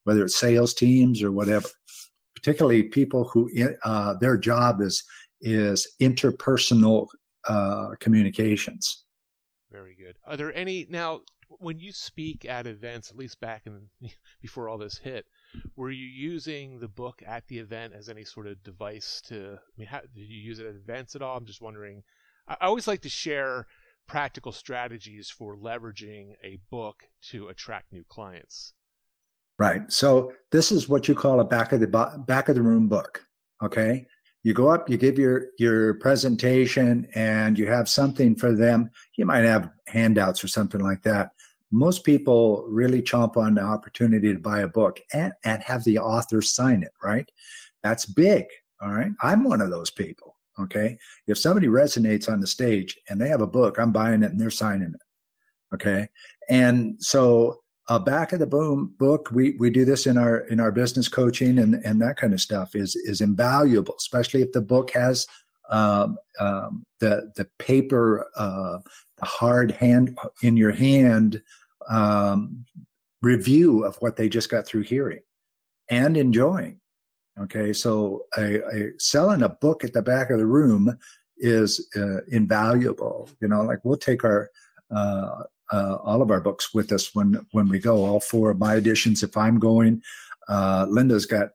whether 0.04 0.24
it's 0.24 0.36
sales 0.36 0.74
teams 0.74 1.22
or 1.22 1.32
whatever. 1.32 1.68
Particularly 2.34 2.84
people 2.84 3.24
who 3.24 3.50
uh, 3.84 4.14
their 4.14 4.36
job 4.36 4.80
is 4.80 5.04
is 5.42 5.86
interpersonal 6.00 7.06
uh, 7.48 7.90
communications. 8.00 9.04
Very 9.70 9.94
good. 9.94 10.16
Are 10.26 10.36
there 10.36 10.54
any 10.54 10.86
now 10.90 11.20
when 11.48 11.78
you 11.78 11.92
speak 11.92 12.44
at 12.44 12.66
events, 12.66 13.10
at 13.10 13.16
least 13.16 13.40
back 13.40 13.62
in 13.66 13.88
before 14.42 14.68
all 14.68 14.78
this 14.78 14.98
hit? 14.98 15.26
Were 15.76 15.90
you 15.90 16.06
using 16.06 16.78
the 16.78 16.88
book 16.88 17.22
at 17.26 17.46
the 17.48 17.58
event 17.58 17.92
as 17.96 18.08
any 18.08 18.24
sort 18.24 18.46
of 18.46 18.62
device 18.62 19.20
to 19.26 19.54
i 19.54 19.78
mean 19.78 19.88
how, 19.88 20.00
did 20.00 20.28
you 20.28 20.40
use 20.40 20.58
it 20.58 20.66
at 20.66 20.74
events 20.74 21.16
at 21.16 21.22
all? 21.22 21.36
I'm 21.36 21.46
just 21.46 21.62
wondering 21.62 22.02
I, 22.48 22.56
I 22.60 22.66
always 22.66 22.88
like 22.88 23.02
to 23.02 23.08
share 23.08 23.66
practical 24.06 24.52
strategies 24.52 25.30
for 25.30 25.56
leveraging 25.56 26.34
a 26.42 26.58
book 26.68 27.04
to 27.22 27.46
attract 27.46 27.92
new 27.92 28.02
clients. 28.08 28.72
Right. 29.56 29.92
So 29.92 30.32
this 30.50 30.72
is 30.72 30.88
what 30.88 31.06
you 31.06 31.14
call 31.14 31.38
a 31.38 31.44
back 31.44 31.72
of 31.72 31.80
the 31.80 31.86
back 32.26 32.48
of 32.48 32.56
the 32.56 32.62
room 32.62 32.88
book 32.88 33.24
okay? 33.62 34.06
You 34.42 34.54
go 34.54 34.68
up 34.68 34.88
you 34.88 34.96
give 34.96 35.18
your 35.18 35.48
your 35.58 35.94
presentation 35.94 37.06
and 37.14 37.58
you 37.58 37.66
have 37.66 37.88
something 37.88 38.34
for 38.34 38.52
them. 38.52 38.90
You 39.16 39.26
might 39.26 39.44
have 39.44 39.70
handouts 39.86 40.42
or 40.42 40.48
something 40.48 40.80
like 40.80 41.02
that 41.02 41.30
most 41.70 42.04
people 42.04 42.64
really 42.68 43.00
chomp 43.00 43.36
on 43.36 43.54
the 43.54 43.62
opportunity 43.62 44.32
to 44.32 44.40
buy 44.40 44.60
a 44.60 44.68
book 44.68 45.00
and, 45.12 45.32
and 45.44 45.62
have 45.62 45.84
the 45.84 45.98
author 45.98 46.42
sign 46.42 46.82
it, 46.82 46.92
right? 47.02 47.28
That's 47.82 48.06
big. 48.06 48.46
All 48.82 48.90
right. 48.90 49.12
I'm 49.22 49.44
one 49.44 49.60
of 49.60 49.70
those 49.70 49.90
people. 49.90 50.36
Okay. 50.58 50.98
If 51.26 51.38
somebody 51.38 51.68
resonates 51.68 52.30
on 52.30 52.40
the 52.40 52.46
stage 52.46 52.98
and 53.08 53.20
they 53.20 53.28
have 53.28 53.40
a 53.40 53.46
book, 53.46 53.78
I'm 53.78 53.92
buying 53.92 54.22
it 54.22 54.32
and 54.32 54.40
they're 54.40 54.50
signing 54.50 54.94
it. 54.94 55.74
Okay. 55.74 56.08
And 56.48 56.96
so 56.98 57.60
a 57.88 58.00
back 58.00 58.32
of 58.32 58.40
the 58.40 58.46
boom 58.46 58.94
book, 58.98 59.30
we, 59.32 59.56
we 59.58 59.70
do 59.70 59.84
this 59.84 60.06
in 60.06 60.18
our, 60.18 60.38
in 60.48 60.60
our 60.60 60.72
business 60.72 61.08
coaching 61.08 61.58
and, 61.58 61.74
and 61.84 62.00
that 62.02 62.16
kind 62.16 62.32
of 62.32 62.40
stuff 62.40 62.74
is, 62.74 62.96
is 62.96 63.20
invaluable, 63.20 63.94
especially 63.98 64.42
if 64.42 64.52
the 64.52 64.60
book 64.60 64.90
has, 64.90 65.26
um, 65.70 66.18
um, 66.40 66.84
the, 66.98 67.32
the 67.36 67.46
paper, 67.58 68.26
uh, 68.36 68.78
the 69.18 69.26
hard 69.26 69.70
hand 69.70 70.18
in 70.42 70.56
your 70.56 70.72
hand, 70.72 71.40
um, 71.88 72.64
review 73.22 73.84
of 73.84 73.96
what 73.96 74.16
they 74.16 74.28
just 74.28 74.50
got 74.50 74.66
through 74.66 74.82
hearing 74.82 75.20
and 75.88 76.16
enjoying. 76.16 76.80
Okay, 77.40 77.72
so 77.72 78.24
a, 78.36 78.60
a, 78.74 78.90
selling 78.98 79.42
a 79.42 79.48
book 79.48 79.84
at 79.84 79.92
the 79.92 80.02
back 80.02 80.30
of 80.30 80.38
the 80.38 80.46
room 80.46 80.96
is 81.38 81.88
uh, 81.96 82.20
invaluable. 82.28 83.30
You 83.40 83.48
know, 83.48 83.62
like 83.62 83.78
we'll 83.82 83.96
take 83.96 84.24
our 84.24 84.50
uh, 84.94 85.44
uh, 85.72 85.96
all 86.02 86.20
of 86.20 86.30
our 86.30 86.40
books 86.40 86.74
with 86.74 86.92
us 86.92 87.14
when 87.14 87.46
when 87.52 87.68
we 87.68 87.78
go. 87.78 88.04
All 88.04 88.20
four 88.20 88.50
of 88.50 88.58
my 88.58 88.74
editions, 88.74 89.22
if 89.22 89.36
I'm 89.36 89.58
going. 89.58 90.02
Uh, 90.48 90.86
Linda's 90.88 91.26
got 91.26 91.50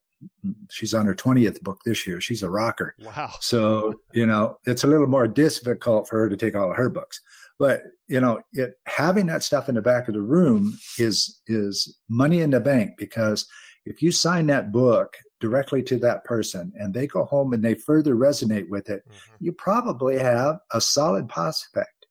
she's 0.70 0.94
on 0.94 1.05
her 1.05 1.15
20th 1.15 1.62
book 1.62 1.82
this 1.86 2.05
year. 2.08 2.22
She's 2.22 2.44
a 2.44 2.50
rocker. 2.50 2.96
Wow. 3.00 3.34
So, 3.39 4.01
you 4.13 4.25
know, 4.25 4.58
it's 4.65 4.84
a 4.84 4.88
little 4.88 5.08
more 5.08 5.27
difficult 5.27 6.08
for 6.08 6.20
her 6.20 6.29
to 6.29 6.38
take 6.38 6.55
all 6.55 6.72
of 6.72 6.77
her 6.77 6.89
books. 6.89 7.22
But 7.57 7.83
you 8.07 8.19
know, 8.19 8.41
it, 8.53 8.75
having 8.85 9.25
that 9.27 9.43
stuff 9.43 9.69
in 9.69 9.75
the 9.75 9.81
back 9.81 10.07
of 10.07 10.13
the 10.13 10.21
room 10.21 10.77
is 10.97 11.41
is 11.47 11.97
money 12.09 12.41
in 12.41 12.50
the 12.50 12.59
bank 12.59 12.91
because 12.97 13.47
if 13.85 14.01
you 14.01 14.12
sign 14.12 14.47
that 14.47 14.71
book 14.71 15.15
directly 15.39 15.83
to 15.83 15.97
that 16.00 16.24
person 16.24 16.74
and 16.75 16.93
they 16.93 17.07
go 17.07 17.24
home 17.25 17.53
and 17.53 17.63
they 17.63 17.75
further 17.75 18.15
resonate 18.15 18.67
with 18.69 18.89
it, 18.89 19.03
mm-hmm. 19.07 19.45
you 19.45 19.51
probably 19.51 20.17
have 20.17 20.57
a 20.74 20.81
solid 20.81 21.29
prospect, 21.29 22.07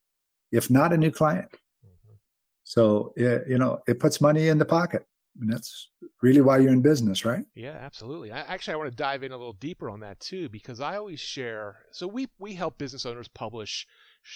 if 0.52 0.70
not 0.70 0.92
a 0.92 0.96
new 0.96 1.10
client. 1.10 1.48
Mm-hmm. 1.50 2.14
So 2.62 3.12
it, 3.16 3.44
you 3.48 3.58
know, 3.58 3.80
it 3.88 3.98
puts 3.98 4.20
money 4.20 4.48
in 4.48 4.58
the 4.58 4.64
pocket. 4.64 5.04
And 5.40 5.52
that's 5.52 5.90
really 6.22 6.40
why 6.40 6.58
you're 6.58 6.72
in 6.72 6.80
business, 6.80 7.24
right? 7.24 7.44
Yeah, 7.54 7.76
absolutely. 7.80 8.30
I, 8.30 8.40
actually, 8.40 8.74
I 8.74 8.76
want 8.76 8.90
to 8.90 8.96
dive 8.96 9.24
in 9.24 9.32
a 9.32 9.36
little 9.36 9.54
deeper 9.54 9.90
on 9.90 10.00
that 10.00 10.20
too, 10.20 10.48
because 10.48 10.80
I 10.80 10.96
always 10.96 11.20
share. 11.20 11.78
So 11.92 12.06
we 12.06 12.28
we 12.38 12.54
help 12.54 12.78
business 12.78 13.04
owners 13.04 13.28
publish 13.28 13.86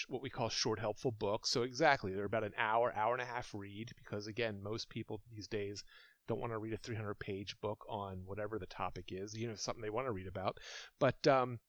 what 0.09 0.23
we 0.23 0.31
call 0.31 0.49
short 0.49 0.81
helpful 0.81 1.13
books. 1.13 1.51
So 1.51 1.63
exactly, 1.63 2.13
they're 2.13 2.25
about 2.25 2.45
an 2.45 2.55
hour, 2.59 2.93
hour 2.97 3.13
and 3.13 3.23
a 3.23 3.27
half 3.27 3.55
read 3.55 3.93
because 3.97 4.27
again, 4.27 4.63
most 4.63 4.89
people 4.89 5.21
these 5.31 5.47
days 5.47 5.85
don't 6.27 6.41
want 6.41 6.53
to 6.53 6.59
read 6.59 6.75
a 6.75 6.79
300 6.79 7.19
page 7.19 7.57
book 7.61 7.85
on 7.89 8.23
whatever 8.27 8.59
the 8.59 8.67
topic 8.67 9.07
is, 9.11 9.35
you 9.35 9.49
know, 9.49 9.55
something 9.55 9.83
they 9.83 9.91
want 9.91 10.07
to 10.07 10.13
read 10.13 10.27
about. 10.27 10.59
But 11.01 11.27
um, 11.27 11.61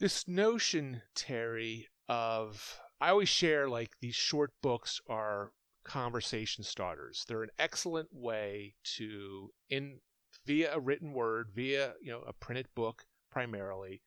this 0.00 0.26
notion, 0.26 1.02
Terry, 1.14 1.88
of 2.08 2.78
I 3.00 3.10
always 3.10 3.28
share 3.28 3.68
like 3.68 3.92
these 4.00 4.14
short 4.14 4.52
books 4.62 5.00
are 5.08 5.52
conversation 5.84 6.64
starters. 6.64 7.24
They're 7.28 7.42
an 7.42 7.50
excellent 7.58 8.08
way 8.12 8.74
to 8.96 9.50
in 9.70 10.00
via 10.46 10.74
a 10.74 10.80
written 10.80 11.12
word, 11.12 11.50
via, 11.54 11.94
you 12.02 12.10
know, 12.10 12.22
a 12.26 12.32
printed 12.32 12.66
book 12.74 13.04
primarily 13.30 14.02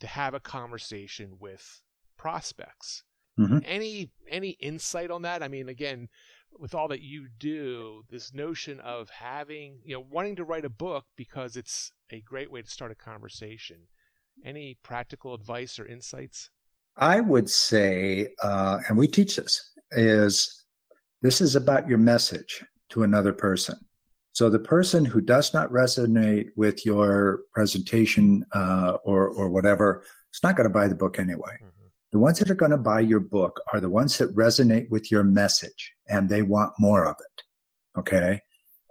to 0.00 0.06
have 0.06 0.34
a 0.34 0.40
conversation 0.40 1.36
with 1.40 1.80
prospects. 2.16 3.04
Mm-hmm. 3.38 3.58
Any 3.64 4.10
any 4.28 4.50
insight 4.60 5.10
on 5.10 5.22
that? 5.22 5.42
I 5.42 5.48
mean, 5.48 5.68
again, 5.68 6.08
with 6.58 6.74
all 6.74 6.88
that 6.88 7.02
you 7.02 7.28
do, 7.38 8.02
this 8.10 8.34
notion 8.34 8.80
of 8.80 9.10
having, 9.10 9.78
you 9.84 9.94
know, 9.94 10.04
wanting 10.10 10.36
to 10.36 10.44
write 10.44 10.64
a 10.64 10.70
book 10.70 11.04
because 11.16 11.56
it's 11.56 11.92
a 12.10 12.20
great 12.20 12.50
way 12.50 12.62
to 12.62 12.70
start 12.70 12.90
a 12.90 12.96
conversation. 12.96 13.86
Any 14.44 14.78
practical 14.82 15.34
advice 15.34 15.78
or 15.78 15.86
insights? 15.86 16.50
I 16.96 17.20
would 17.20 17.48
say, 17.48 18.28
uh, 18.42 18.78
and 18.88 18.98
we 18.98 19.06
teach 19.06 19.36
this, 19.36 19.70
is 19.92 20.64
this 21.22 21.40
is 21.40 21.56
about 21.56 21.88
your 21.88 21.98
message 21.98 22.64
to 22.90 23.02
another 23.02 23.32
person. 23.32 23.76
So 24.32 24.48
the 24.48 24.58
person 24.58 25.04
who 25.04 25.20
does 25.20 25.52
not 25.52 25.70
resonate 25.70 26.50
with 26.56 26.86
your 26.86 27.40
presentation 27.52 28.44
uh, 28.52 28.98
or 29.04 29.28
or 29.28 29.50
whatever 29.50 30.04
is 30.32 30.40
not 30.42 30.56
going 30.56 30.68
to 30.68 30.72
buy 30.72 30.86
the 30.86 30.94
book 30.94 31.18
anyway. 31.18 31.56
Mm-hmm. 31.56 31.86
The 32.12 32.18
ones 32.18 32.38
that 32.38 32.50
are 32.50 32.54
going 32.54 32.70
to 32.70 32.78
buy 32.78 33.00
your 33.00 33.20
book 33.20 33.60
are 33.72 33.80
the 33.80 33.90
ones 33.90 34.16
that 34.18 34.34
resonate 34.34 34.88
with 34.90 35.10
your 35.10 35.24
message 35.24 35.92
and 36.08 36.28
they 36.28 36.42
want 36.42 36.72
more 36.78 37.06
of 37.06 37.16
it. 37.18 37.42
Okay. 37.98 38.40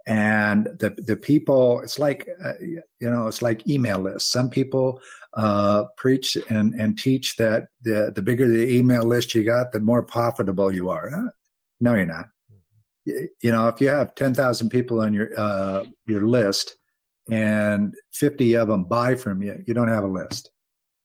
And 0.06 0.66
the, 0.78 0.94
the 0.96 1.16
people, 1.16 1.80
it's 1.80 1.98
like, 1.98 2.28
uh, 2.42 2.52
you 2.60 2.82
know, 3.10 3.26
it's 3.26 3.42
like 3.42 3.68
email 3.68 3.98
lists. 3.98 4.32
Some 4.32 4.48
people, 4.48 5.00
uh, 5.34 5.84
preach 5.96 6.36
and, 6.48 6.74
and 6.74 6.98
teach 6.98 7.36
that 7.36 7.68
the, 7.82 8.12
the 8.14 8.22
bigger 8.22 8.48
the 8.48 8.72
email 8.72 9.02
list 9.02 9.34
you 9.34 9.44
got, 9.44 9.72
the 9.72 9.80
more 9.80 10.02
profitable 10.02 10.72
you 10.72 10.88
are. 10.88 11.10
No, 11.80 11.94
you're 11.94 12.06
not. 12.06 12.26
You 13.04 13.52
know, 13.52 13.68
if 13.68 13.80
you 13.80 13.88
have 13.88 14.14
10,000 14.14 14.68
people 14.68 15.00
on 15.00 15.14
your, 15.14 15.30
uh, 15.38 15.84
your 16.06 16.26
list 16.26 16.76
and 17.30 17.94
50 18.12 18.54
of 18.54 18.68
them 18.68 18.84
buy 18.84 19.14
from 19.14 19.42
you, 19.42 19.62
you 19.66 19.72
don't 19.72 19.88
have 19.88 20.04
a 20.04 20.08
list. 20.08 20.50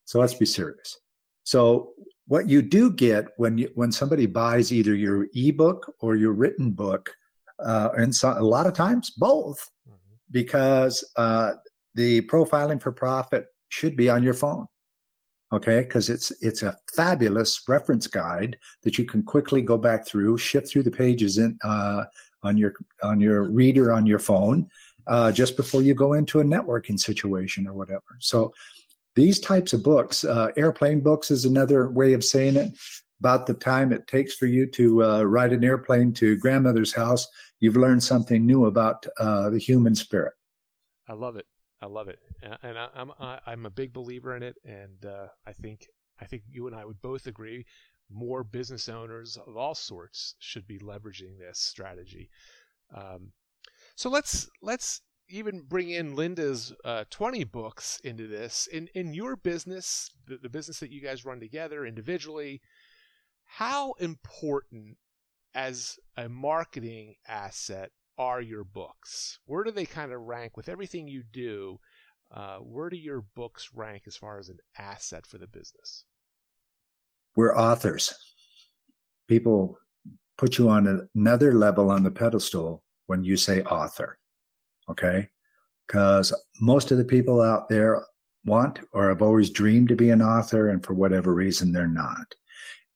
So 0.05 0.19
let's 0.19 0.33
be 0.33 0.45
serious. 0.45 0.99
So 1.43 1.93
what 2.27 2.49
you 2.49 2.61
do 2.61 2.91
get 2.91 3.27
when 3.37 3.57
you, 3.57 3.69
when 3.75 3.91
somebody 3.91 4.25
buys 4.25 4.73
either 4.73 4.95
your 4.95 5.27
ebook 5.33 5.93
or 5.99 6.15
your 6.15 6.33
written 6.33 6.71
book, 6.71 7.09
uh, 7.63 7.89
and 7.97 8.13
so, 8.13 8.35
a 8.37 8.41
lot 8.43 8.67
of 8.67 8.73
times 8.73 9.11
both, 9.11 9.69
mm-hmm. 9.87 10.15
because 10.31 11.03
uh, 11.15 11.53
the 11.95 12.21
profiling 12.23 12.81
for 12.81 12.91
profit 12.91 13.45
should 13.69 13.95
be 13.95 14.09
on 14.09 14.23
your 14.23 14.33
phone. 14.33 14.65
Okay, 15.53 15.81
because 15.81 16.09
it's 16.09 16.31
it's 16.41 16.63
a 16.63 16.75
fabulous 16.95 17.61
reference 17.67 18.07
guide 18.07 18.57
that 18.81 18.97
you 18.97 19.05
can 19.05 19.21
quickly 19.21 19.61
go 19.61 19.77
back 19.77 20.07
through, 20.07 20.39
shift 20.39 20.67
through 20.67 20.81
the 20.81 20.89
pages 20.89 21.37
in 21.37 21.59
uh, 21.63 22.05
on 22.41 22.57
your 22.57 22.73
on 23.03 23.19
your 23.19 23.43
reader 23.43 23.93
on 23.93 24.07
your 24.07 24.17
phone, 24.17 24.67
uh, 25.05 25.31
just 25.31 25.55
before 25.55 25.83
you 25.83 25.93
go 25.93 26.13
into 26.13 26.39
a 26.39 26.43
networking 26.43 26.99
situation 26.99 27.67
or 27.67 27.73
whatever. 27.73 28.17
So 28.19 28.51
these 29.15 29.39
types 29.39 29.73
of 29.73 29.83
books, 29.83 30.23
uh, 30.23 30.47
airplane 30.57 31.01
books 31.01 31.29
is 31.29 31.45
another 31.45 31.91
way 31.91 32.13
of 32.13 32.23
saying 32.23 32.55
it. 32.55 32.71
About 33.19 33.45
the 33.45 33.53
time 33.53 33.93
it 33.93 34.07
takes 34.07 34.33
for 34.33 34.47
you 34.47 34.65
to 34.71 35.03
uh, 35.03 35.21
ride 35.21 35.53
an 35.53 35.63
airplane 35.63 36.13
to 36.13 36.35
grandmother's 36.37 36.93
house, 36.93 37.27
you've 37.59 37.77
learned 37.77 38.03
something 38.03 38.43
new 38.43 38.65
about 38.65 39.05
uh, 39.19 39.51
the 39.51 39.59
human 39.59 39.93
spirit. 39.93 40.33
I 41.07 41.13
love 41.13 41.37
it. 41.37 41.45
I 41.83 41.87
love 41.87 42.07
it, 42.07 42.19
and 42.41 42.77
I, 42.79 42.87
am 42.95 43.11
I'm, 43.19 43.39
I'm 43.45 43.65
a 43.65 43.69
big 43.69 43.91
believer 43.91 44.37
in 44.37 44.41
it, 44.41 44.55
and 44.63 45.05
uh, 45.05 45.27
I 45.45 45.51
think 45.51 45.85
I 46.21 46.23
think 46.23 46.43
you 46.49 46.65
and 46.65 46.73
I 46.73 46.85
would 46.85 47.01
both 47.01 47.27
agree 47.27 47.65
more 48.09 48.45
business 48.45 48.87
owners 48.87 49.37
of 49.45 49.57
all 49.57 49.75
sorts 49.75 50.35
should 50.39 50.65
be 50.65 50.79
leveraging 50.79 51.37
this 51.37 51.59
strategy. 51.59 52.29
Um, 52.95 53.33
so 53.97 54.09
let's 54.09 54.49
let's 54.61 55.01
even 55.27 55.63
bring 55.67 55.89
in 55.89 56.15
Linda's 56.15 56.73
uh, 56.85 57.03
20 57.09 57.43
books 57.43 57.99
into 58.01 58.27
this. 58.27 58.65
In 58.71 58.87
in 58.95 59.13
your 59.13 59.35
business, 59.35 60.09
the, 60.25 60.37
the 60.37 60.49
business 60.49 60.79
that 60.79 60.89
you 60.89 61.01
guys 61.01 61.25
run 61.25 61.41
together 61.41 61.85
individually, 61.85 62.61
how 63.43 63.91
important 63.99 64.95
as 65.53 65.99
a 66.15 66.29
marketing 66.29 67.15
asset 67.27 67.91
are 68.23 68.41
your 68.41 68.63
books? 68.63 69.39
Where 69.45 69.63
do 69.63 69.71
they 69.71 69.85
kind 69.85 70.11
of 70.13 70.21
rank 70.21 70.55
with 70.55 70.69
everything 70.69 71.07
you 71.07 71.23
do? 71.31 71.79
Uh, 72.33 72.57
where 72.57 72.89
do 72.89 72.95
your 72.95 73.25
books 73.35 73.71
rank 73.75 74.03
as 74.07 74.15
far 74.15 74.39
as 74.39 74.49
an 74.49 74.57
asset 74.77 75.25
for 75.25 75.37
the 75.37 75.47
business? 75.47 76.05
We're 77.35 77.55
authors. 77.55 78.13
People 79.27 79.77
put 80.37 80.57
you 80.57 80.69
on 80.69 81.07
another 81.15 81.53
level 81.53 81.91
on 81.91 82.03
the 82.03 82.11
pedestal 82.11 82.83
when 83.07 83.23
you 83.23 83.37
say 83.37 83.61
author. 83.63 84.17
Okay. 84.89 85.29
Because 85.85 86.33
most 86.61 86.91
of 86.91 86.97
the 86.97 87.05
people 87.05 87.41
out 87.41 87.67
there 87.69 88.03
want 88.45 88.79
or 88.93 89.09
have 89.09 89.21
always 89.21 89.49
dreamed 89.49 89.89
to 89.89 89.95
be 89.95 90.09
an 90.09 90.21
author, 90.21 90.69
and 90.69 90.83
for 90.83 90.93
whatever 90.93 91.33
reason, 91.33 91.71
they're 91.71 91.87
not. 91.87 92.33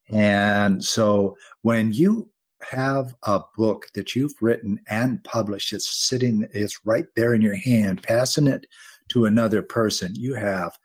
And 0.10 0.84
so 0.84 1.36
when 1.62 1.92
you 1.92 2.30
have 2.62 3.14
a 3.24 3.42
book 3.56 3.88
that 3.94 4.16
you've 4.16 4.34
written 4.42 4.80
and 4.90 5.24
published, 5.24 5.74
it's 5.74 5.90
sitting, 5.90 6.48
it's 6.52 6.86
right 6.86 7.06
there 7.16 7.34
in 7.34 7.42
your 7.42 7.56
hand, 7.56 8.04
passing 8.04 8.48
it 8.48 8.66
to 9.10 9.26
another 9.26 9.62
person, 9.62 10.14
you 10.16 10.34
have 10.34 10.78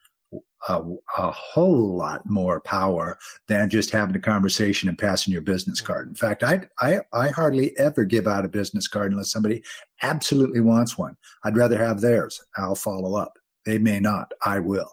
a, 0.68 0.80
a, 1.18 1.30
whole 1.30 1.96
lot 1.96 2.24
more 2.24 2.60
power 2.60 3.18
than 3.48 3.68
just 3.68 3.90
having 3.90 4.14
a 4.14 4.20
conversation 4.20 4.88
and 4.88 4.98
passing 4.98 5.32
your 5.32 5.42
business 5.42 5.80
mm-hmm. 5.80 5.92
card. 5.92 6.08
In 6.08 6.14
fact, 6.14 6.44
I, 6.44 6.62
I, 6.80 7.00
I 7.12 7.28
hardly 7.28 7.76
ever 7.78 8.04
give 8.04 8.28
out 8.28 8.44
a 8.44 8.48
business 8.48 8.86
card 8.86 9.10
unless 9.10 9.32
somebody 9.32 9.62
absolutely 10.02 10.60
wants 10.60 10.96
one. 10.96 11.16
I'd 11.44 11.56
rather 11.56 11.78
have 11.78 12.00
theirs. 12.00 12.40
I'll 12.56 12.76
follow 12.76 13.16
up. 13.16 13.38
They 13.66 13.78
may 13.78 13.98
not. 14.00 14.32
I 14.44 14.60
will. 14.60 14.90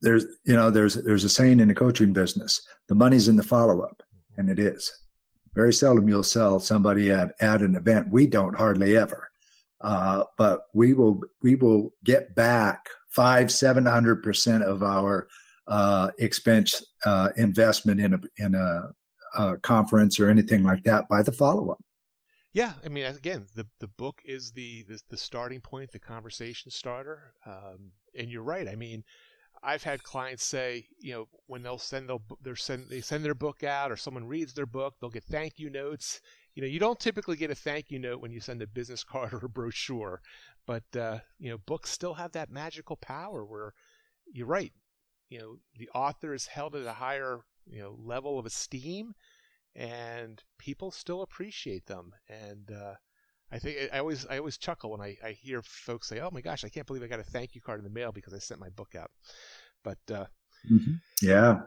There's, 0.00 0.26
you 0.44 0.54
know, 0.54 0.70
there's, 0.70 0.94
there's 0.94 1.24
a 1.24 1.28
saying 1.28 1.60
in 1.60 1.68
the 1.68 1.74
coaching 1.74 2.12
business, 2.12 2.62
the 2.88 2.94
money's 2.94 3.28
in 3.28 3.36
the 3.36 3.42
follow 3.42 3.80
up. 3.80 4.02
And 4.36 4.50
it 4.50 4.58
is. 4.58 4.92
Very 5.54 5.72
seldom 5.72 6.08
you'll 6.08 6.22
sell 6.22 6.58
somebody 6.58 7.10
at, 7.10 7.32
at 7.40 7.62
an 7.62 7.76
event. 7.76 8.10
We 8.10 8.26
don't 8.26 8.56
hardly 8.56 8.96
ever. 8.96 9.30
Uh, 9.80 10.24
but 10.38 10.62
we 10.72 10.94
will, 10.94 11.20
we 11.42 11.54
will 11.54 11.92
get 12.04 12.34
back 12.34 12.88
five, 13.10 13.52
seven 13.52 13.86
hundred 13.86 14.22
percent 14.22 14.64
of 14.64 14.82
our 14.82 15.28
uh, 15.66 16.10
expense 16.18 16.84
uh, 17.04 17.30
investment 17.36 18.00
in 18.00 18.14
a 18.14 18.20
in 18.38 18.54
a, 18.54 18.90
a, 19.36 19.56
conference 19.58 20.20
or 20.20 20.28
anything 20.28 20.62
like 20.62 20.82
that 20.84 21.08
by 21.08 21.22
the 21.22 21.32
follow 21.32 21.70
up. 21.70 21.78
Yeah, 22.52 22.72
I 22.84 22.88
mean, 22.88 23.06
again, 23.06 23.46
the 23.54 23.66
the 23.80 23.88
book 23.88 24.20
is 24.24 24.52
the 24.52 24.84
the, 24.88 25.00
the 25.08 25.16
starting 25.16 25.60
point, 25.60 25.92
the 25.92 25.98
conversation 25.98 26.70
starter, 26.70 27.34
um, 27.46 27.92
and 28.18 28.28
you're 28.30 28.42
right. 28.42 28.68
I 28.68 28.74
mean, 28.74 29.04
I've 29.64 29.82
had 29.82 30.02
clients 30.02 30.44
say, 30.44 30.86
you 31.00 31.12
know, 31.12 31.28
when 31.46 31.62
they'll 31.62 31.78
send 31.78 32.08
they'll 32.08 32.22
they 32.42 32.54
send 32.54 32.88
they 32.90 33.00
send 33.00 33.24
their 33.24 33.34
book 33.34 33.64
out 33.64 33.90
or 33.90 33.96
someone 33.96 34.26
reads 34.26 34.52
their 34.52 34.66
book, 34.66 34.94
they'll 35.00 35.10
get 35.10 35.24
thank 35.24 35.58
you 35.58 35.70
notes. 35.70 36.20
You 36.54 36.62
know, 36.62 36.68
you 36.68 36.78
don't 36.78 37.00
typically 37.00 37.36
get 37.36 37.50
a 37.50 37.54
thank 37.54 37.90
you 37.90 37.98
note 37.98 38.20
when 38.20 38.30
you 38.30 38.40
send 38.40 38.62
a 38.62 38.66
business 38.66 39.02
card 39.12 39.32
or 39.32 39.44
a 39.44 39.48
brochure, 39.48 40.20
but 40.66 40.84
uh, 40.96 41.20
you 41.38 41.50
know, 41.50 41.58
books 41.58 41.90
still 41.90 42.14
have 42.14 42.32
that 42.32 42.50
magical 42.50 42.96
power 42.96 43.44
where 43.44 43.72
you're 44.32 44.46
right. 44.46 44.72
You 45.30 45.38
know, 45.38 45.56
the 45.76 45.88
author 45.94 46.34
is 46.34 46.46
held 46.46 46.76
at 46.76 46.86
a 46.86 46.92
higher 46.92 47.40
you 47.66 47.80
know 47.80 47.96
level 47.98 48.38
of 48.38 48.46
esteem, 48.46 49.14
and 49.74 50.42
people 50.58 50.90
still 50.90 51.22
appreciate 51.22 51.86
them. 51.86 52.12
And 52.28 52.70
uh, 52.70 52.94
I 53.52 53.58
think 53.58 53.76
I 53.92 53.98
always 53.98 54.26
I 54.26 54.38
always 54.38 54.58
chuckle 54.58 54.90
when 54.90 55.00
I, 55.00 55.16
I 55.24 55.32
hear 55.32 55.62
folks 55.62 56.08
say, 56.08 56.20
"Oh 56.20 56.30
my 56.32 56.40
gosh, 56.40 56.64
I 56.64 56.68
can't 56.68 56.86
believe 56.86 57.02
I 57.02 57.06
got 57.06 57.20
a 57.20 57.24
thank 57.24 57.54
you 57.54 57.60
card 57.60 57.78
in 57.78 57.84
the 57.84 57.90
mail 57.90 58.12
because 58.12 58.34
I 58.34 58.38
sent 58.38 58.60
my 58.60 58.70
book 58.70 58.94
out." 58.98 59.10
But 59.82 59.98
uh, 60.10 60.26
mm-hmm. 60.70 60.94
yeah, 61.22 61.60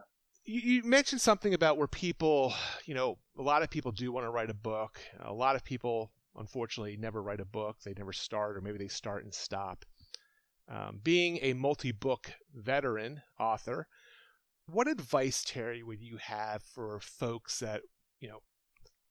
you, 0.45 0.61
you, 0.61 0.83
mentioned 0.83 1.21
something 1.21 1.53
about 1.53 1.77
where 1.77 1.87
people, 1.87 2.53
you 2.85 2.95
know, 2.95 3.17
a 3.37 3.41
lot 3.41 3.63
of 3.63 3.69
people 3.69 3.91
do 3.91 4.11
want 4.11 4.25
to 4.25 4.31
write 4.31 4.49
a 4.49 4.55
book. 4.55 4.99
A 5.19 5.33
lot 5.33 5.55
of 5.55 5.63
people 5.63 6.11
unfortunately 6.37 6.97
never 6.97 7.21
write 7.21 7.39
a 7.39 7.45
book. 7.45 7.77
They 7.83 7.93
never 7.97 8.13
start, 8.13 8.57
or 8.57 8.61
maybe 8.61 8.77
they 8.77 8.87
start 8.87 9.23
and 9.23 9.33
stop. 9.33 9.85
Um, 10.69 10.99
being 11.03 11.39
a 11.41 11.53
multi 11.53 11.91
book 11.91 12.33
veteran 12.53 13.21
author, 13.39 13.87
what 14.65 14.87
advice, 14.87 15.43
Terry, 15.45 15.83
would 15.83 16.01
you 16.01 16.17
have 16.17 16.63
for 16.63 16.99
folks 16.99 17.59
that, 17.59 17.81
you 18.19 18.27
know, 18.27 18.39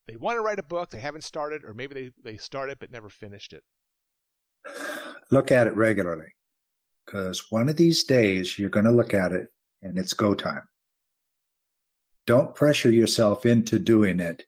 they 0.07 0.17
want 0.17 0.37
to 0.37 0.43
write 0.43 0.59
a 0.59 0.65
book, 0.65 0.91
they 0.91 1.01
haven't 1.01 1.25
started, 1.25 1.65
or 1.65 1.75
maybe 1.75 1.95
they, 1.95 2.11
they 2.31 2.37
started 2.37 2.79
but 2.79 2.91
never 2.91 3.09
finished 3.09 3.53
it? 3.53 3.63
Look 5.31 5.51
at 5.51 5.67
it 5.67 5.77
regularly 5.77 6.27
because 7.05 7.51
one 7.51 7.69
of 7.69 7.77
these 7.77 8.05
days 8.05 8.59
you're 8.59 8.71
going 8.71 8.87
to 8.87 8.93
look 8.93 9.15
at 9.15 9.33
it 9.33 9.49
and 9.83 9.99
it's 9.99 10.13
go 10.13 10.35
time. 10.35 10.63
Don't 12.27 12.55
pressure 12.55 12.91
yourself 12.91 13.47
into 13.47 13.79
doing 13.79 14.21
it 14.21 14.45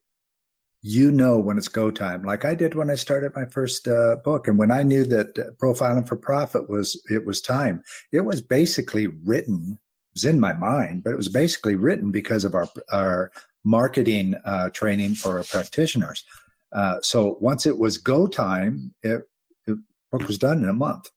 you 0.80 1.10
know 1.10 1.38
when 1.38 1.58
it's 1.58 1.68
go 1.68 1.90
time 1.90 2.22
like 2.22 2.44
i 2.44 2.54
did 2.54 2.74
when 2.74 2.90
i 2.90 2.94
started 2.94 3.34
my 3.34 3.44
first 3.44 3.88
uh, 3.88 4.16
book 4.24 4.46
and 4.46 4.56
when 4.56 4.70
i 4.70 4.82
knew 4.82 5.04
that 5.04 5.36
uh, 5.38 5.50
profiling 5.60 6.06
for 6.06 6.16
profit 6.16 6.68
was 6.68 7.00
it 7.10 7.24
was 7.26 7.40
time 7.40 7.82
it 8.12 8.20
was 8.20 8.40
basically 8.40 9.08
written 9.24 9.72
It 9.72 10.14
was 10.14 10.24
in 10.24 10.40
my 10.40 10.52
mind, 10.52 11.04
but 11.04 11.12
it 11.12 11.16
was 11.16 11.28
basically 11.28 11.74
written 11.74 12.10
because 12.10 12.44
of 12.44 12.54
our 12.54 12.68
our 12.92 13.32
marketing 13.64 14.34
uh, 14.44 14.70
training 14.70 15.14
for 15.14 15.38
our 15.38 15.44
practitioners. 15.44 16.24
Uh, 16.72 16.96
so 17.02 17.38
once 17.40 17.66
it 17.66 17.76
was 17.76 17.98
go 17.98 18.26
time, 18.26 18.94
it, 19.02 19.22
the 19.66 19.82
book 20.12 20.26
was 20.26 20.38
done 20.38 20.62
in 20.62 20.68
a 20.68 20.72
month. 20.72 21.10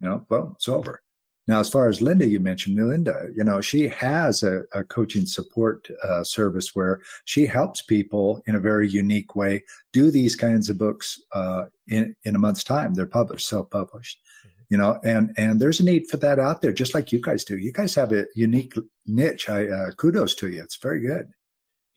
You 0.00 0.08
know, 0.08 0.26
well, 0.28 0.52
it's 0.56 0.68
over. 0.68 1.02
Now, 1.48 1.60
as 1.60 1.70
far 1.70 1.88
as 1.88 2.02
Linda, 2.02 2.26
you 2.26 2.40
mentioned 2.40 2.76
Linda, 2.76 3.28
you 3.32 3.44
know, 3.44 3.60
she 3.60 3.86
has 3.88 4.42
a, 4.42 4.62
a 4.72 4.82
coaching 4.82 5.26
support 5.26 5.88
uh, 6.02 6.24
service 6.24 6.74
where 6.74 7.00
she 7.24 7.46
helps 7.46 7.82
people 7.82 8.42
in 8.46 8.56
a 8.56 8.60
very 8.60 8.88
unique 8.88 9.36
way 9.36 9.62
do 9.92 10.10
these 10.10 10.34
kinds 10.34 10.68
of 10.68 10.78
books 10.78 11.20
uh, 11.32 11.66
in, 11.86 12.16
in 12.24 12.34
a 12.34 12.38
month's 12.38 12.64
time. 12.64 12.94
They're 12.94 13.06
published, 13.06 13.48
self-published, 13.48 14.18
mm-hmm. 14.44 14.62
you 14.70 14.78
know, 14.78 14.98
and, 15.04 15.32
and 15.36 15.60
there's 15.60 15.78
a 15.78 15.84
need 15.84 16.08
for 16.08 16.16
that 16.16 16.40
out 16.40 16.62
there, 16.62 16.72
just 16.72 16.94
like 16.94 17.12
you 17.12 17.20
guys 17.20 17.44
do. 17.44 17.56
You 17.56 17.70
guys 17.70 17.94
have 17.94 18.12
a 18.12 18.26
unique 18.34 18.74
niche. 19.06 19.48
I, 19.48 19.68
uh, 19.68 19.90
kudos 19.92 20.34
to 20.36 20.48
you. 20.48 20.62
It's 20.62 20.76
very 20.76 21.00
good. 21.00 21.30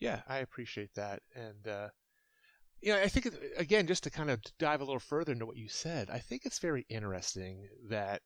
Yeah, 0.00 0.22
I 0.26 0.38
appreciate 0.38 0.94
that. 0.94 1.22
And, 1.34 1.68
uh, 1.68 1.88
you 2.80 2.92
know, 2.92 3.00
I 3.00 3.08
think, 3.08 3.28
again, 3.56 3.86
just 3.86 4.02
to 4.04 4.10
kind 4.10 4.30
of 4.30 4.40
dive 4.58 4.80
a 4.80 4.84
little 4.84 4.98
further 4.98 5.32
into 5.32 5.46
what 5.46 5.58
you 5.58 5.68
said, 5.68 6.08
I 6.10 6.18
think 6.18 6.42
it's 6.44 6.58
very 6.58 6.86
interesting 6.88 7.68
that 7.90 8.22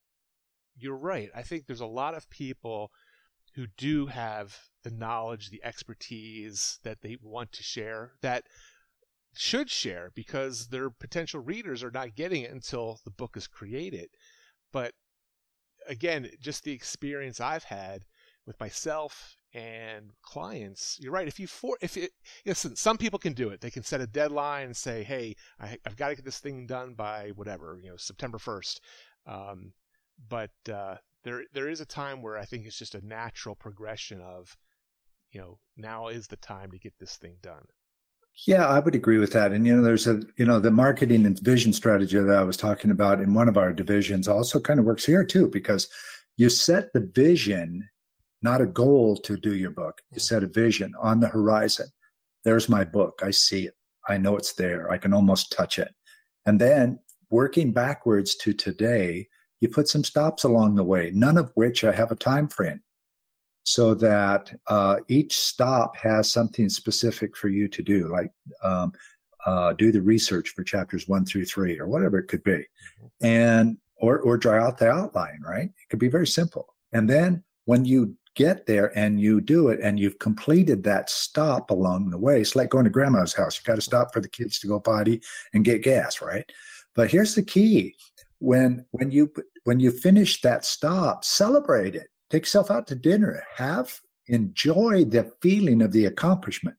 you're 0.77 0.97
right. 0.97 1.31
I 1.35 1.43
think 1.43 1.67
there's 1.67 1.81
a 1.81 1.87
lot 1.87 2.15
of 2.15 2.31
people 2.31 2.91
who 3.55 3.67
do 3.77 4.07
have 4.07 4.57
the 4.85 4.91
knowledge, 4.91 5.51
the 5.51 5.65
expertise 5.65 6.79
that 6.85 7.03
they 7.03 7.17
want 7.21 7.53
to 7.53 7.63
share 7.63 8.13
that 8.23 8.45
should 9.37 9.71
share 9.71 10.11
because 10.15 10.69
their 10.69 10.91
potential 10.91 11.41
readers 11.41 11.83
are 11.83 11.91
not 11.91 12.15
getting 12.15 12.43
it 12.43 12.53
until 12.53 13.01
the 13.05 13.11
book 13.11 13.37
is 13.37 13.49
created. 13.49 14.09
But 14.73 14.93
again, 15.89 16.31
just 16.41 16.63
the 16.63 16.73
experience 16.73 17.41
I've 17.41 17.65
had 17.65 18.05
with 18.47 18.59
myself 18.61 19.37
and 19.55 20.11
clients, 20.23 20.99
you're 21.01 21.13
right. 21.13 21.29
If 21.29 21.39
you 21.39 21.47
for 21.47 21.79
if 21.81 21.97
it 21.97 22.11
listen, 22.45 22.75
some 22.77 22.99
people 22.99 23.19
can 23.19 23.33
do 23.33 23.51
it. 23.51 23.61
They 23.61 23.71
can 23.71 23.85
set 23.85 24.01
a 24.01 24.07
deadline 24.07 24.67
and 24.67 24.77
say, 24.77 25.05
"Hey, 25.05 25.37
I, 25.61 25.79
have 25.85 25.97
got 25.97 26.09
to 26.09 26.17
get 26.17 26.25
this 26.25 26.41
thing 26.41 26.67
done 26.67 26.95
by 26.95 27.31
whatever, 27.37 27.79
you 27.83 27.91
know, 27.91 27.97
September 27.97 28.39
1st." 28.39 28.81
Um, 29.27 29.73
but 30.29 30.51
uh, 30.73 30.97
there 31.23 31.45
there 31.53 31.69
is 31.69 31.81
a 31.81 31.87
time 31.87 32.21
where 32.21 32.37
I 32.37 32.45
think 32.45 32.67
it's 32.67 32.79
just 32.79 32.97
a 32.97 33.07
natural 33.07 33.55
progression 33.55 34.21
of, 34.21 34.57
you 35.31 35.41
know, 35.41 35.59
now 35.77 36.09
is 36.09 36.27
the 36.27 36.37
time 36.37 36.71
to 36.73 36.79
get 36.79 36.95
this 36.99 37.17
thing 37.17 37.37
done. 37.41 37.65
Yeah, 38.47 38.67
I 38.67 38.81
would 38.81 38.97
agree 38.97 39.19
with 39.19 39.33
that. 39.33 39.53
And 39.53 39.65
you 39.65 39.77
know, 39.77 39.83
there's 39.83 40.09
a 40.09 40.21
you 40.37 40.45
know 40.45 40.59
the 40.59 40.73
marketing 40.73 41.27
and 41.27 41.39
vision 41.39 41.73
strategy 41.73 42.19
that 42.19 42.37
I 42.37 42.43
was 42.43 42.57
talking 42.57 42.91
about 42.91 43.21
in 43.21 43.35
one 43.35 43.49
of 43.49 43.57
our 43.57 43.73
divisions 43.73 44.27
also 44.27 44.59
kind 44.59 44.81
of 44.81 44.87
works 44.87 45.05
here 45.05 45.25
too 45.25 45.49
because 45.49 45.89
you 46.37 46.49
set 46.49 46.93
the 46.93 47.01
vision, 47.15 47.89
not 48.45 48.61
a 48.61 48.67
goal 48.67 49.17
to 49.17 49.37
do 49.39 49.57
your 49.57 49.71
book. 49.71 50.03
You 50.13 50.21
set 50.21 50.45
a 50.45 50.47
vision 50.47 50.93
on 51.01 51.19
the 51.19 51.29
horizon. 51.29 51.87
There's 52.45 52.69
my 52.69 52.85
book. 52.85 53.21
I 53.25 53.31
see 53.31 53.67
it. 53.67 53.75
I 54.07 54.19
know 54.19 54.37
it's 54.37 54.53
there. 54.53 54.91
I 54.91 54.99
can 54.99 55.15
almost 55.15 55.51
touch 55.51 55.79
it. 55.79 55.93
And 56.45 56.61
then 56.61 56.99
working 57.31 57.73
backwards 57.73 58.37
to 58.37 58.53
today, 58.53 59.27
you 59.61 59.69
put 59.69 59.89
some 59.89 60.05
stops 60.05 60.45
along 60.45 60.75
the 60.75 60.85
way, 60.85 61.11
none 61.15 61.39
of 61.39 61.51
which 61.55 61.85
I 61.85 61.93
have 61.93 62.13
a 62.13 62.17
time 62.17 62.49
frame, 62.49 62.83
so 63.63 63.95
that 63.95 64.55
uh, 64.67 64.97
each 65.09 65.35
stop 65.39 65.97
has 65.97 66.31
something 66.31 66.69
specific 66.69 67.35
for 67.35 67.49
you 67.49 67.67
to 67.69 67.83
do, 67.83 68.09
like 68.09 68.31
um, 68.63 68.93
uh, 69.47 69.73
do 69.73 69.91
the 69.91 70.03
research 70.03 70.51
for 70.51 70.65
chapters 70.65 71.09
one 71.09 71.25
through 71.25 71.47
three, 71.47 71.81
or 71.81 71.89
whatever 71.89 72.19
it 72.19 72.29
could 72.29 72.45
be, 72.45 72.51
mm-hmm. 72.51 73.27
and 73.27 73.79
or 73.97 74.19
or 74.21 74.37
draw 74.37 74.63
out 74.63 74.77
the 74.77 74.91
outline. 74.91 75.41
Right? 75.43 75.71
It 75.71 75.89
could 75.89 75.99
be 75.99 76.09
very 76.09 76.27
simple, 76.27 76.75
and 76.93 77.09
then 77.09 77.43
when 77.65 77.87
you 77.87 78.15
get 78.35 78.67
there 78.67 78.97
and 78.99 79.21
you 79.21 79.41
do 79.41 79.69
it 79.69 79.81
and 79.81 79.99
you've 79.99 80.19
completed 80.19 80.83
that 80.85 81.11
stop 81.11 81.71
along 81.71 82.11
the 82.11 82.19
way. 82.19 82.41
It's 82.41 82.57
like 82.57 82.71
going 82.71 82.85
to 82.85 82.91
grandma's 82.91 83.35
house. 83.35 83.59
You 83.59 83.65
got 83.65 83.77
to 83.77 83.81
stop 83.81 84.13
for 84.13 84.21
the 84.21 84.29
kids 84.29 84.59
to 84.61 84.67
go 84.67 84.81
potty 84.81 85.23
and 85.53 85.65
get 85.65 85.83
gas, 85.83 86.21
right? 86.21 86.51
But 86.95 87.11
here's 87.11 87.35
the 87.35 87.43
key. 87.43 87.97
When 88.39 88.85
when 88.91 89.11
you 89.11 89.33
when 89.65 89.81
you 89.81 89.91
finish 89.91 90.41
that 90.43 90.65
stop, 90.65 91.25
celebrate 91.25 91.95
it. 91.95 92.09
Take 92.31 92.43
yourself 92.43 92.71
out 92.71 92.87
to 92.89 92.95
dinner. 92.95 93.43
Have 93.57 94.01
enjoy 94.27 95.05
the 95.05 95.31
feeling 95.41 95.83
of 95.83 95.93
the 95.93 96.07
accomplishment. 96.07 96.77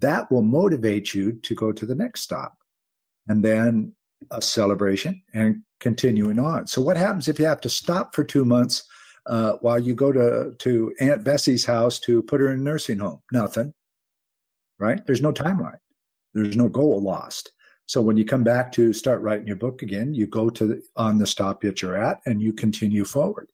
That 0.00 0.30
will 0.30 0.42
motivate 0.42 1.14
you 1.14 1.32
to 1.32 1.54
go 1.54 1.72
to 1.72 1.86
the 1.86 1.94
next 1.94 2.22
stop. 2.22 2.56
And 3.28 3.44
then 3.44 3.94
a 4.30 4.42
celebration 4.42 5.22
and 5.34 5.62
continuing 5.78 6.38
on. 6.38 6.66
So 6.66 6.82
what 6.82 6.96
happens 6.96 7.28
if 7.28 7.38
you 7.38 7.46
have 7.46 7.60
to 7.62 7.70
stop 7.70 8.14
for 8.14 8.24
two 8.24 8.44
months 8.44 8.84
uh, 9.26 9.52
while 9.60 9.78
you 9.78 9.94
go 9.94 10.12
to, 10.12 10.54
to 10.58 10.94
Aunt 11.00 11.24
Bessie's 11.24 11.64
house 11.64 11.98
to 12.00 12.22
put 12.22 12.40
her 12.40 12.52
in 12.52 12.60
a 12.60 12.62
nursing 12.62 12.98
home? 12.98 13.20
Nothing, 13.32 13.72
right? 14.78 15.04
There's 15.06 15.22
no 15.22 15.32
timeline. 15.32 15.78
There's 16.34 16.56
no 16.56 16.68
goal 16.68 17.00
lost. 17.02 17.52
So 17.86 18.00
when 18.00 18.16
you 18.16 18.24
come 18.24 18.44
back 18.44 18.70
to 18.72 18.92
start 18.92 19.20
writing 19.20 19.48
your 19.48 19.56
book 19.56 19.82
again, 19.82 20.14
you 20.14 20.26
go 20.26 20.48
to 20.48 20.66
the, 20.66 20.82
on 20.94 21.18
the 21.18 21.26
stop 21.26 21.60
that 21.62 21.82
you're 21.82 21.96
at 21.96 22.20
and 22.24 22.40
you 22.40 22.52
continue 22.52 23.04
forward. 23.04 23.50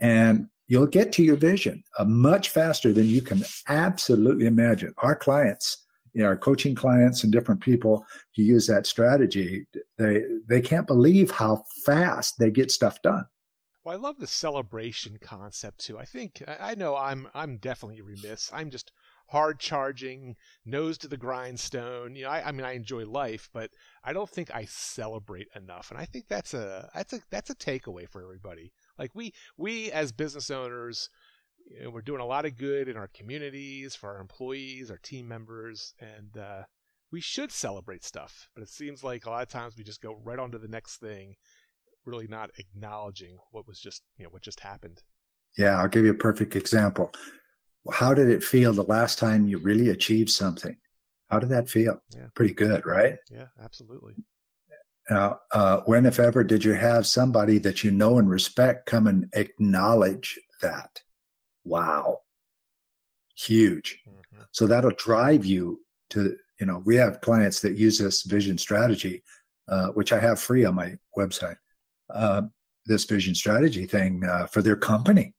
And 0.00 0.48
you'll 0.66 0.88
get 0.88 1.12
to 1.12 1.22
your 1.22 1.36
vision 1.36 1.84
uh, 1.98 2.04
much 2.04 2.48
faster 2.48 2.92
than 2.92 3.06
you 3.06 3.22
can 3.22 3.44
absolutely 3.68 4.46
imagine. 4.46 4.92
Our 4.98 5.14
clients, 5.14 5.84
you 6.12 6.22
know, 6.22 6.28
our 6.28 6.36
coaching 6.36 6.74
clients 6.74 7.22
and 7.22 7.32
different 7.32 7.60
people 7.60 8.04
who 8.34 8.42
use 8.42 8.66
that 8.66 8.86
strategy, 8.86 9.66
they 9.98 10.24
they 10.48 10.60
can't 10.60 10.86
believe 10.86 11.30
how 11.30 11.62
fast 11.84 12.38
they 12.38 12.50
get 12.50 12.70
stuff 12.70 13.00
done. 13.02 13.24
Well, 13.86 13.94
I 13.94 14.00
love 14.00 14.18
the 14.18 14.26
celebration 14.26 15.16
concept 15.20 15.78
too. 15.78 15.96
I 15.96 16.04
think 16.04 16.42
I 16.58 16.74
know 16.74 16.96
I'm 16.96 17.28
I'm 17.32 17.58
definitely 17.58 18.00
remiss. 18.00 18.50
I'm 18.52 18.68
just 18.68 18.90
hard 19.28 19.60
charging, 19.60 20.34
nose 20.64 20.98
to 20.98 21.06
the 21.06 21.16
grindstone. 21.16 22.16
You 22.16 22.24
know, 22.24 22.30
I, 22.30 22.48
I, 22.48 22.50
mean, 22.50 22.66
I 22.66 22.72
enjoy 22.72 23.06
life, 23.06 23.48
but 23.52 23.70
I 24.02 24.12
don't 24.12 24.28
think 24.28 24.52
I 24.52 24.64
celebrate 24.64 25.46
enough. 25.54 25.92
And 25.92 26.00
I 26.00 26.04
think 26.04 26.26
that's 26.26 26.52
a 26.52 26.90
that's 26.92 27.12
a 27.12 27.20
that's 27.30 27.50
a 27.50 27.54
takeaway 27.54 28.08
for 28.08 28.24
everybody. 28.24 28.72
Like 28.98 29.12
we 29.14 29.32
we 29.56 29.92
as 29.92 30.10
business 30.10 30.50
owners, 30.50 31.08
you 31.70 31.84
know, 31.84 31.90
we're 31.90 32.02
doing 32.02 32.20
a 32.20 32.26
lot 32.26 32.44
of 32.44 32.58
good 32.58 32.88
in 32.88 32.96
our 32.96 33.10
communities 33.14 33.94
for 33.94 34.16
our 34.16 34.20
employees, 34.20 34.90
our 34.90 34.98
team 34.98 35.28
members, 35.28 35.94
and 36.00 36.36
uh, 36.36 36.62
we 37.12 37.20
should 37.20 37.52
celebrate 37.52 38.02
stuff. 38.02 38.48
But 38.52 38.62
it 38.64 38.68
seems 38.68 39.04
like 39.04 39.26
a 39.26 39.30
lot 39.30 39.42
of 39.42 39.48
times 39.48 39.76
we 39.76 39.84
just 39.84 40.02
go 40.02 40.18
right 40.24 40.40
on 40.40 40.50
to 40.50 40.58
the 40.58 40.66
next 40.66 40.96
thing, 40.96 41.36
really 42.06 42.26
not 42.28 42.50
acknowledging 42.58 43.38
what 43.50 43.66
was 43.66 43.80
just 43.80 44.02
you 44.18 44.24
know 44.24 44.30
what 44.30 44.42
just 44.42 44.60
happened. 44.60 45.02
Yeah, 45.58 45.80
I'll 45.80 45.88
give 45.88 46.04
you 46.04 46.10
a 46.10 46.14
perfect 46.14 46.54
example 46.54 47.12
how 47.92 48.14
did 48.14 48.28
it 48.28 48.42
feel 48.42 48.72
the 48.72 48.82
last 48.82 49.18
time 49.18 49.46
you 49.46 49.58
really 49.58 49.90
achieved 49.90 50.30
something? 50.30 50.76
How 51.30 51.38
did 51.38 51.48
that 51.50 51.68
feel? 51.68 52.00
Yeah. 52.14 52.26
Pretty 52.34 52.54
good, 52.54 52.86
right? 52.86 53.16
Yeah, 53.30 53.46
absolutely. 53.62 54.14
Now, 55.10 55.40
uh, 55.52 55.80
when, 55.86 56.06
if 56.06 56.18
ever, 56.18 56.42
did 56.42 56.64
you 56.64 56.72
have 56.72 57.06
somebody 57.06 57.58
that 57.58 57.84
you 57.84 57.90
know 57.90 58.18
and 58.18 58.28
respect 58.28 58.86
come 58.86 59.06
and 59.06 59.28
acknowledge 59.34 60.38
that? 60.62 61.00
Wow. 61.64 62.20
Huge. 63.36 64.00
Mm-hmm. 64.08 64.42
So 64.52 64.66
that'll 64.66 64.92
drive 64.92 65.44
you 65.44 65.80
to, 66.10 66.36
you 66.58 66.66
know, 66.66 66.82
we 66.84 66.96
have 66.96 67.20
clients 67.20 67.60
that 67.60 67.76
use 67.76 67.98
this 67.98 68.22
vision 68.22 68.58
strategy, 68.58 69.22
uh, 69.68 69.88
which 69.88 70.12
I 70.12 70.18
have 70.18 70.40
free 70.40 70.64
on 70.64 70.74
my 70.74 70.96
website, 71.16 71.56
uh, 72.10 72.42
this 72.86 73.04
vision 73.04 73.34
strategy 73.34 73.86
thing 73.86 74.24
uh, 74.24 74.46
for 74.46 74.62
their 74.62 74.76
company 74.76 75.34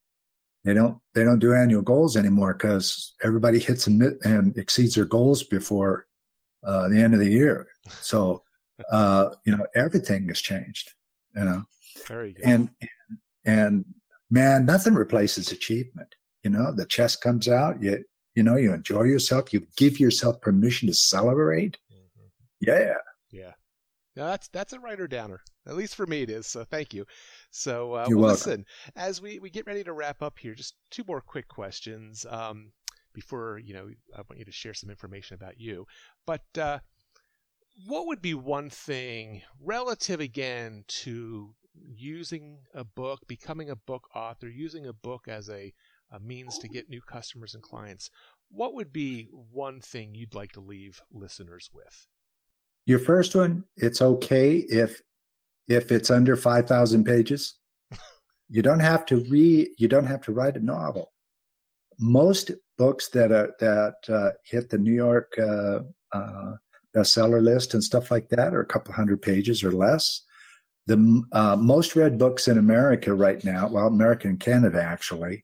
they 0.67 0.73
don't 0.73 0.97
they 1.15 1.23
don't 1.23 1.39
do 1.39 1.53
annual 1.53 1.81
goals 1.81 2.17
anymore 2.17 2.53
because 2.53 3.13
everybody 3.23 3.57
hits 3.57 3.87
and, 3.87 4.03
and, 4.23 4.57
exceeds 4.57 4.95
their 4.95 5.05
goals 5.05 5.43
before 5.43 6.07
uh, 6.65 6.89
the 6.89 7.01
end 7.01 7.13
of 7.13 7.21
the 7.21 7.29
year. 7.29 7.67
So 8.01 8.43
uh, 8.91 9.29
you 9.45 9.55
know 9.55 9.65
everything 9.75 10.27
has 10.27 10.41
changed. 10.41 10.91
You 11.37 11.45
know, 11.45 11.63
very 12.05 12.33
good. 12.33 12.43
And, 12.43 12.69
and 12.81 12.89
and 13.45 13.85
man, 14.29 14.65
nothing 14.65 14.93
replaces 14.93 15.53
achievement. 15.53 16.13
You 16.43 16.49
know, 16.49 16.73
the 16.73 16.85
chest 16.85 17.21
comes 17.21 17.47
out. 17.47 17.81
You 17.81 18.03
you 18.35 18.43
know 18.43 18.57
you 18.57 18.73
enjoy 18.73 19.03
yourself. 19.03 19.53
You 19.53 19.65
give 19.77 20.01
yourself 20.01 20.41
permission 20.41 20.89
to 20.89 20.93
celebrate. 20.93 21.77
Mm-hmm. 21.93 22.27
Yeah. 22.59 22.95
Yeah. 23.31 23.53
Now 24.17 24.25
that's 24.25 24.47
that's 24.47 24.73
a 24.73 24.79
writer 24.79 25.07
downer. 25.07 25.41
At 25.67 25.75
least 25.75 25.95
for 25.95 26.07
me, 26.07 26.23
it 26.23 26.29
is. 26.31 26.47
So 26.47 26.63
thank 26.63 26.91
you. 26.91 27.05
So 27.51 27.93
uh, 27.93 28.07
well, 28.09 28.29
listen, 28.29 28.65
as 28.95 29.21
we, 29.21 29.37
we 29.37 29.51
get 29.51 29.67
ready 29.67 29.83
to 29.83 29.93
wrap 29.93 30.23
up 30.23 30.39
here, 30.39 30.55
just 30.55 30.73
two 30.89 31.03
more 31.07 31.21
quick 31.21 31.47
questions 31.47 32.25
um, 32.27 32.71
before 33.13 33.59
you 33.59 33.75
know 33.75 33.89
I 34.15 34.21
want 34.21 34.39
you 34.39 34.45
to 34.45 34.51
share 34.51 34.73
some 34.73 34.89
information 34.89 35.35
about 35.35 35.59
you. 35.59 35.85
But 36.25 36.45
uh, 36.57 36.79
what 37.85 38.07
would 38.07 38.21
be 38.21 38.33
one 38.33 38.71
thing 38.71 39.43
relative 39.63 40.19
again 40.19 40.83
to 40.87 41.53
using 41.75 42.57
a 42.73 42.83
book, 42.83 43.27
becoming 43.27 43.69
a 43.69 43.75
book 43.75 44.09
author, 44.15 44.49
using 44.49 44.87
a 44.87 44.93
book 44.93 45.27
as 45.27 45.47
a, 45.47 45.71
a 46.09 46.19
means 46.19 46.57
to 46.57 46.67
get 46.67 46.89
new 46.89 47.01
customers 47.01 47.53
and 47.53 47.61
clients? 47.61 48.09
What 48.49 48.73
would 48.73 48.91
be 48.91 49.29
one 49.31 49.79
thing 49.79 50.15
you'd 50.15 50.33
like 50.33 50.53
to 50.53 50.59
leave 50.59 51.01
listeners 51.11 51.69
with? 51.71 52.07
Your 52.87 52.99
first 52.99 53.35
one, 53.35 53.65
it's 53.75 54.01
okay 54.01 54.59
if 54.59 55.01
if 55.67 55.91
it's 55.91 56.09
under 56.09 56.37
5000 56.37 57.03
pages. 57.03 57.55
you 58.49 58.61
don't 58.61 58.79
have 58.79 59.05
to 59.07 59.17
read 59.29 59.67
you 59.77 59.89
don't 59.89 60.05
have 60.05 60.21
to 60.21 60.31
write 60.31 60.55
a 60.55 60.61
novel. 60.61 61.11
most 61.99 62.51
books 62.77 63.09
that 63.09 63.31
are, 63.31 63.51
that 63.59 63.95
uh, 64.07 64.29
hit 64.45 64.69
the 64.69 64.77
New 64.77 64.93
York 64.93 65.33
uh, 65.39 65.79
uh, 66.13 66.53
bestseller 66.95 67.41
list 67.41 67.73
and 67.73 67.83
stuff 67.83 68.11
like 68.11 68.29
that 68.29 68.53
are 68.53 68.61
a 68.61 68.65
couple 68.73 68.93
hundred 68.93 69.21
pages 69.21 69.63
or 69.63 69.71
less. 69.71 70.21
The 70.85 71.23
uh, 71.33 71.55
most 71.57 71.95
read 71.95 72.17
books 72.17 72.47
in 72.47 72.57
America 72.59 73.13
right 73.13 73.43
now, 73.43 73.67
well, 73.67 73.87
America 73.87 74.27
and 74.27 74.39
Canada 74.39 74.81
actually, 74.81 75.43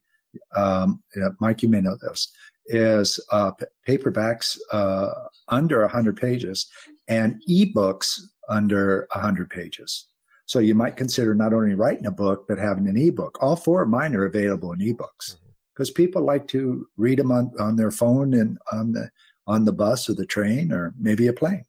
um, 0.55 1.03
Mike, 1.41 1.63
you 1.63 1.69
may 1.69 1.81
know 1.81 1.97
this, 2.01 2.31
is 2.67 3.19
uh, 3.31 3.51
paperbacks 3.87 4.57
uh, 4.71 5.09
under 5.49 5.81
100 5.81 6.15
pages 6.15 6.69
and 7.07 7.41
ebooks 7.49 8.19
under 8.49 9.07
100 9.11 9.49
pages. 9.49 10.07
So 10.45 10.59
you 10.59 10.75
might 10.75 10.97
consider 10.97 11.33
not 11.33 11.53
only 11.53 11.73
writing 11.73 12.05
a 12.05 12.11
book, 12.11 12.45
but 12.47 12.57
having 12.57 12.87
an 12.87 12.97
ebook. 12.97 13.37
All 13.41 13.55
four 13.55 13.81
of 13.81 13.89
mine 13.89 14.15
are 14.15 14.25
available 14.25 14.73
in 14.73 14.79
ebooks 14.79 15.37
because 15.73 15.89
mm-hmm. 15.89 16.03
people 16.03 16.23
like 16.23 16.47
to 16.49 16.87
read 16.97 17.19
them 17.19 17.31
on, 17.31 17.51
on 17.59 17.75
their 17.75 17.91
phone 17.91 18.33
and 18.33 18.57
on 18.71 18.91
the 18.91 19.09
on 19.45 19.65
the 19.65 19.73
bus 19.73 20.09
or 20.09 20.13
the 20.13 20.25
train 20.25 20.71
or 20.71 20.93
maybe 20.97 21.27
a 21.27 21.33
plane. 21.33 21.65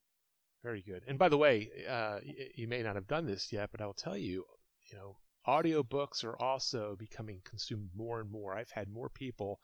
Very 0.62 0.80
good. 0.80 1.02
And 1.06 1.18
by 1.18 1.28
the 1.28 1.36
way, 1.36 1.70
uh, 1.88 2.20
you 2.54 2.68
may 2.68 2.82
not 2.82 2.94
have 2.94 3.06
done 3.06 3.26
this 3.26 3.52
yet, 3.52 3.70
but 3.72 3.80
I 3.80 3.86
will 3.86 3.94
tell 3.94 4.16
you, 4.16 4.44
you 4.90 4.96
know, 4.96 5.16
audiobooks 5.46 6.24
are 6.24 6.40
also 6.40 6.96
becoming 6.98 7.40
consumed 7.44 7.90
more 7.94 8.20
and 8.20 8.30
more. 8.30 8.54
I've 8.54 8.70
had 8.70 8.88
more 8.88 9.08
people 9.08 9.60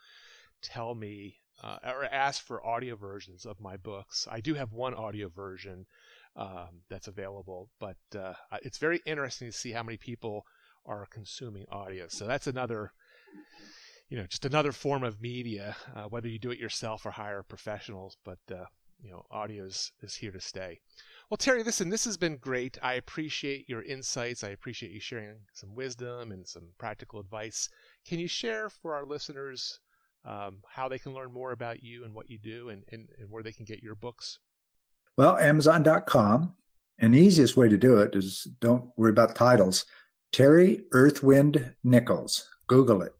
tell 0.60 0.94
me 0.94 1.36
uh, 1.62 1.78
or 1.84 2.04
ask 2.04 2.44
for 2.44 2.64
audio 2.66 2.96
versions 2.96 3.46
of 3.46 3.60
my 3.60 3.76
books. 3.76 4.26
I 4.30 4.40
do 4.40 4.54
have 4.54 4.72
one 4.72 4.94
audio 4.94 5.28
version 5.28 5.86
um, 6.36 6.82
that's 6.88 7.08
available, 7.08 7.68
but 7.78 7.96
uh, 8.16 8.34
it's 8.62 8.78
very 8.78 9.00
interesting 9.04 9.48
to 9.48 9.56
see 9.56 9.72
how 9.72 9.82
many 9.82 9.98
people 9.98 10.46
are 10.86 11.06
consuming 11.10 11.66
audio. 11.70 12.06
So 12.08 12.26
that's 12.26 12.46
another, 12.46 12.92
you 14.08 14.16
know, 14.16 14.26
just 14.26 14.44
another 14.44 14.72
form 14.72 15.04
of 15.04 15.20
media, 15.20 15.76
uh, 15.94 16.04
whether 16.04 16.28
you 16.28 16.38
do 16.38 16.50
it 16.50 16.58
yourself 16.58 17.04
or 17.04 17.10
hire 17.10 17.42
professionals. 17.42 18.16
But 18.24 18.38
uh, 18.50 18.64
you 19.02 19.10
know, 19.10 19.24
audio 19.30 19.64
is, 19.64 19.92
is 20.02 20.14
here 20.16 20.32
to 20.32 20.40
stay. 20.40 20.80
Well, 21.28 21.38
Terry, 21.38 21.62
listen, 21.62 21.90
this 21.90 22.04
has 22.04 22.16
been 22.16 22.36
great. 22.36 22.76
I 22.82 22.94
appreciate 22.94 23.68
your 23.68 23.82
insights. 23.82 24.44
I 24.44 24.48
appreciate 24.48 24.92
you 24.92 25.00
sharing 25.00 25.36
some 25.52 25.74
wisdom 25.74 26.32
and 26.32 26.46
some 26.46 26.68
practical 26.78 27.20
advice. 27.20 27.68
Can 28.06 28.18
you 28.18 28.28
share 28.28 28.68
for 28.68 28.94
our 28.94 29.06
listeners 29.06 29.80
um, 30.24 30.58
how 30.68 30.88
they 30.88 30.98
can 30.98 31.14
learn 31.14 31.32
more 31.32 31.52
about 31.52 31.82
you 31.82 32.04
and 32.04 32.14
what 32.14 32.30
you 32.30 32.38
do 32.38 32.68
and, 32.68 32.84
and, 32.92 33.08
and 33.18 33.30
where 33.30 33.42
they 33.42 33.52
can 33.52 33.64
get 33.64 33.82
your 33.82 33.94
books? 33.94 34.38
Well, 35.16 35.36
Amazon.com. 35.38 36.54
And 36.98 37.14
the 37.14 37.18
easiest 37.18 37.56
way 37.56 37.68
to 37.68 37.78
do 37.78 37.98
it 37.98 38.14
is 38.14 38.46
don't 38.60 38.90
worry 38.96 39.10
about 39.10 39.34
titles. 39.34 39.86
Terry 40.32 40.82
Earthwind 40.92 41.74
Nichols. 41.82 42.48
Google 42.66 43.02
it. 43.02 43.14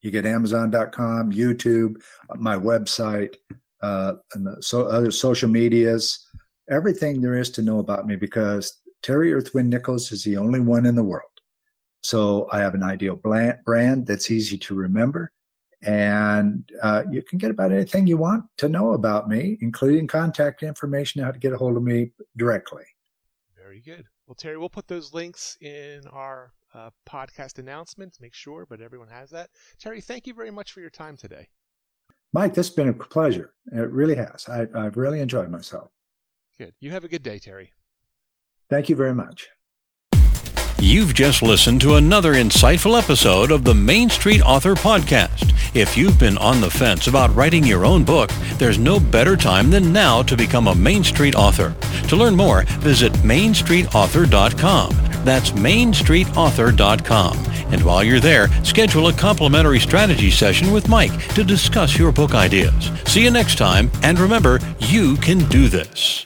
You 0.00 0.10
get 0.10 0.26
Amazon.com, 0.26 1.32
YouTube, 1.32 2.00
my 2.36 2.56
website, 2.56 3.34
uh, 3.82 4.14
and 4.34 4.46
the 4.46 4.62
so 4.62 4.86
other 4.86 5.10
social 5.10 5.48
medias, 5.48 6.26
everything 6.70 7.20
there 7.20 7.36
is 7.36 7.50
to 7.50 7.62
know 7.62 7.78
about 7.78 8.06
me 8.06 8.16
because 8.16 8.80
Terry 9.02 9.32
Earthwind 9.32 9.68
Nichols 9.68 10.12
is 10.12 10.24
the 10.24 10.36
only 10.36 10.60
one 10.60 10.86
in 10.86 10.94
the 10.94 11.04
world. 11.04 11.30
So 12.02 12.48
I 12.52 12.60
have 12.60 12.74
an 12.74 12.82
ideal 12.82 13.16
brand 13.16 14.06
that's 14.06 14.30
easy 14.30 14.56
to 14.58 14.74
remember 14.74 15.32
and 15.82 16.70
uh, 16.82 17.04
you 17.10 17.22
can 17.22 17.38
get 17.38 17.50
about 17.50 17.72
anything 17.72 18.06
you 18.06 18.16
want 18.16 18.44
to 18.58 18.68
know 18.68 18.92
about 18.92 19.28
me, 19.28 19.58
including 19.60 20.06
contact 20.06 20.62
information, 20.62 21.22
how 21.22 21.30
to 21.30 21.38
get 21.38 21.52
a 21.52 21.56
hold 21.56 21.76
of 21.76 21.82
me 21.82 22.10
directly. 22.36 22.84
Very 23.56 23.80
good. 23.80 24.06
Well, 24.26 24.34
Terry, 24.34 24.58
we'll 24.58 24.68
put 24.68 24.88
those 24.88 25.12
links 25.14 25.56
in 25.60 26.02
our 26.10 26.52
uh, 26.74 26.90
podcast 27.08 27.58
announcements. 27.58 28.20
Make 28.20 28.34
sure, 28.34 28.66
but 28.68 28.80
everyone 28.80 29.08
has 29.08 29.30
that. 29.30 29.50
Terry, 29.78 30.00
thank 30.00 30.26
you 30.26 30.34
very 30.34 30.50
much 30.50 30.72
for 30.72 30.80
your 30.80 30.90
time 30.90 31.16
today. 31.16 31.48
Mike, 32.32 32.54
this 32.54 32.68
has 32.68 32.74
been 32.74 32.88
a 32.88 32.92
pleasure. 32.92 33.54
It 33.72 33.90
really 33.90 34.16
has. 34.16 34.48
I, 34.48 34.66
I've 34.74 34.96
really 34.96 35.20
enjoyed 35.20 35.50
myself. 35.50 35.90
Good. 36.58 36.74
You 36.80 36.90
have 36.90 37.04
a 37.04 37.08
good 37.08 37.22
day, 37.22 37.38
Terry. 37.38 37.72
Thank 38.68 38.88
you 38.88 38.96
very 38.96 39.14
much. 39.14 39.48
You've 40.78 41.14
just 41.14 41.42
listened 41.42 41.80
to 41.80 41.94
another 41.94 42.34
insightful 42.34 42.98
episode 43.00 43.50
of 43.50 43.64
the 43.64 43.74
Main 43.74 44.10
Street 44.10 44.42
Author 44.42 44.74
Podcast. 44.74 45.54
If 45.74 45.96
you've 45.96 46.18
been 46.18 46.36
on 46.38 46.60
the 46.60 46.70
fence 46.70 47.06
about 47.06 47.34
writing 47.34 47.64
your 47.64 47.86
own 47.86 48.04
book, 48.04 48.30
there's 48.58 48.78
no 48.78 49.00
better 49.00 49.36
time 49.36 49.70
than 49.70 49.92
now 49.92 50.22
to 50.22 50.36
become 50.36 50.68
a 50.68 50.74
Main 50.74 51.02
Street 51.02 51.34
author. 51.34 51.74
To 52.08 52.16
learn 52.16 52.36
more, 52.36 52.64
visit 52.80 53.12
mainstreetauthor.com. 53.14 54.90
That's 55.24 55.50
mainstreetauthor.com. 55.52 57.38
And 57.72 57.82
while 57.82 58.04
you're 58.04 58.20
there, 58.20 58.48
schedule 58.64 59.08
a 59.08 59.12
complimentary 59.12 59.80
strategy 59.80 60.30
session 60.30 60.72
with 60.72 60.88
Mike 60.88 61.34
to 61.34 61.42
discuss 61.42 61.98
your 61.98 62.12
book 62.12 62.34
ideas. 62.34 62.90
See 63.06 63.24
you 63.24 63.30
next 63.30 63.56
time, 63.58 63.90
and 64.02 64.18
remember, 64.18 64.60
you 64.78 65.16
can 65.16 65.38
do 65.48 65.68
this. 65.68 66.25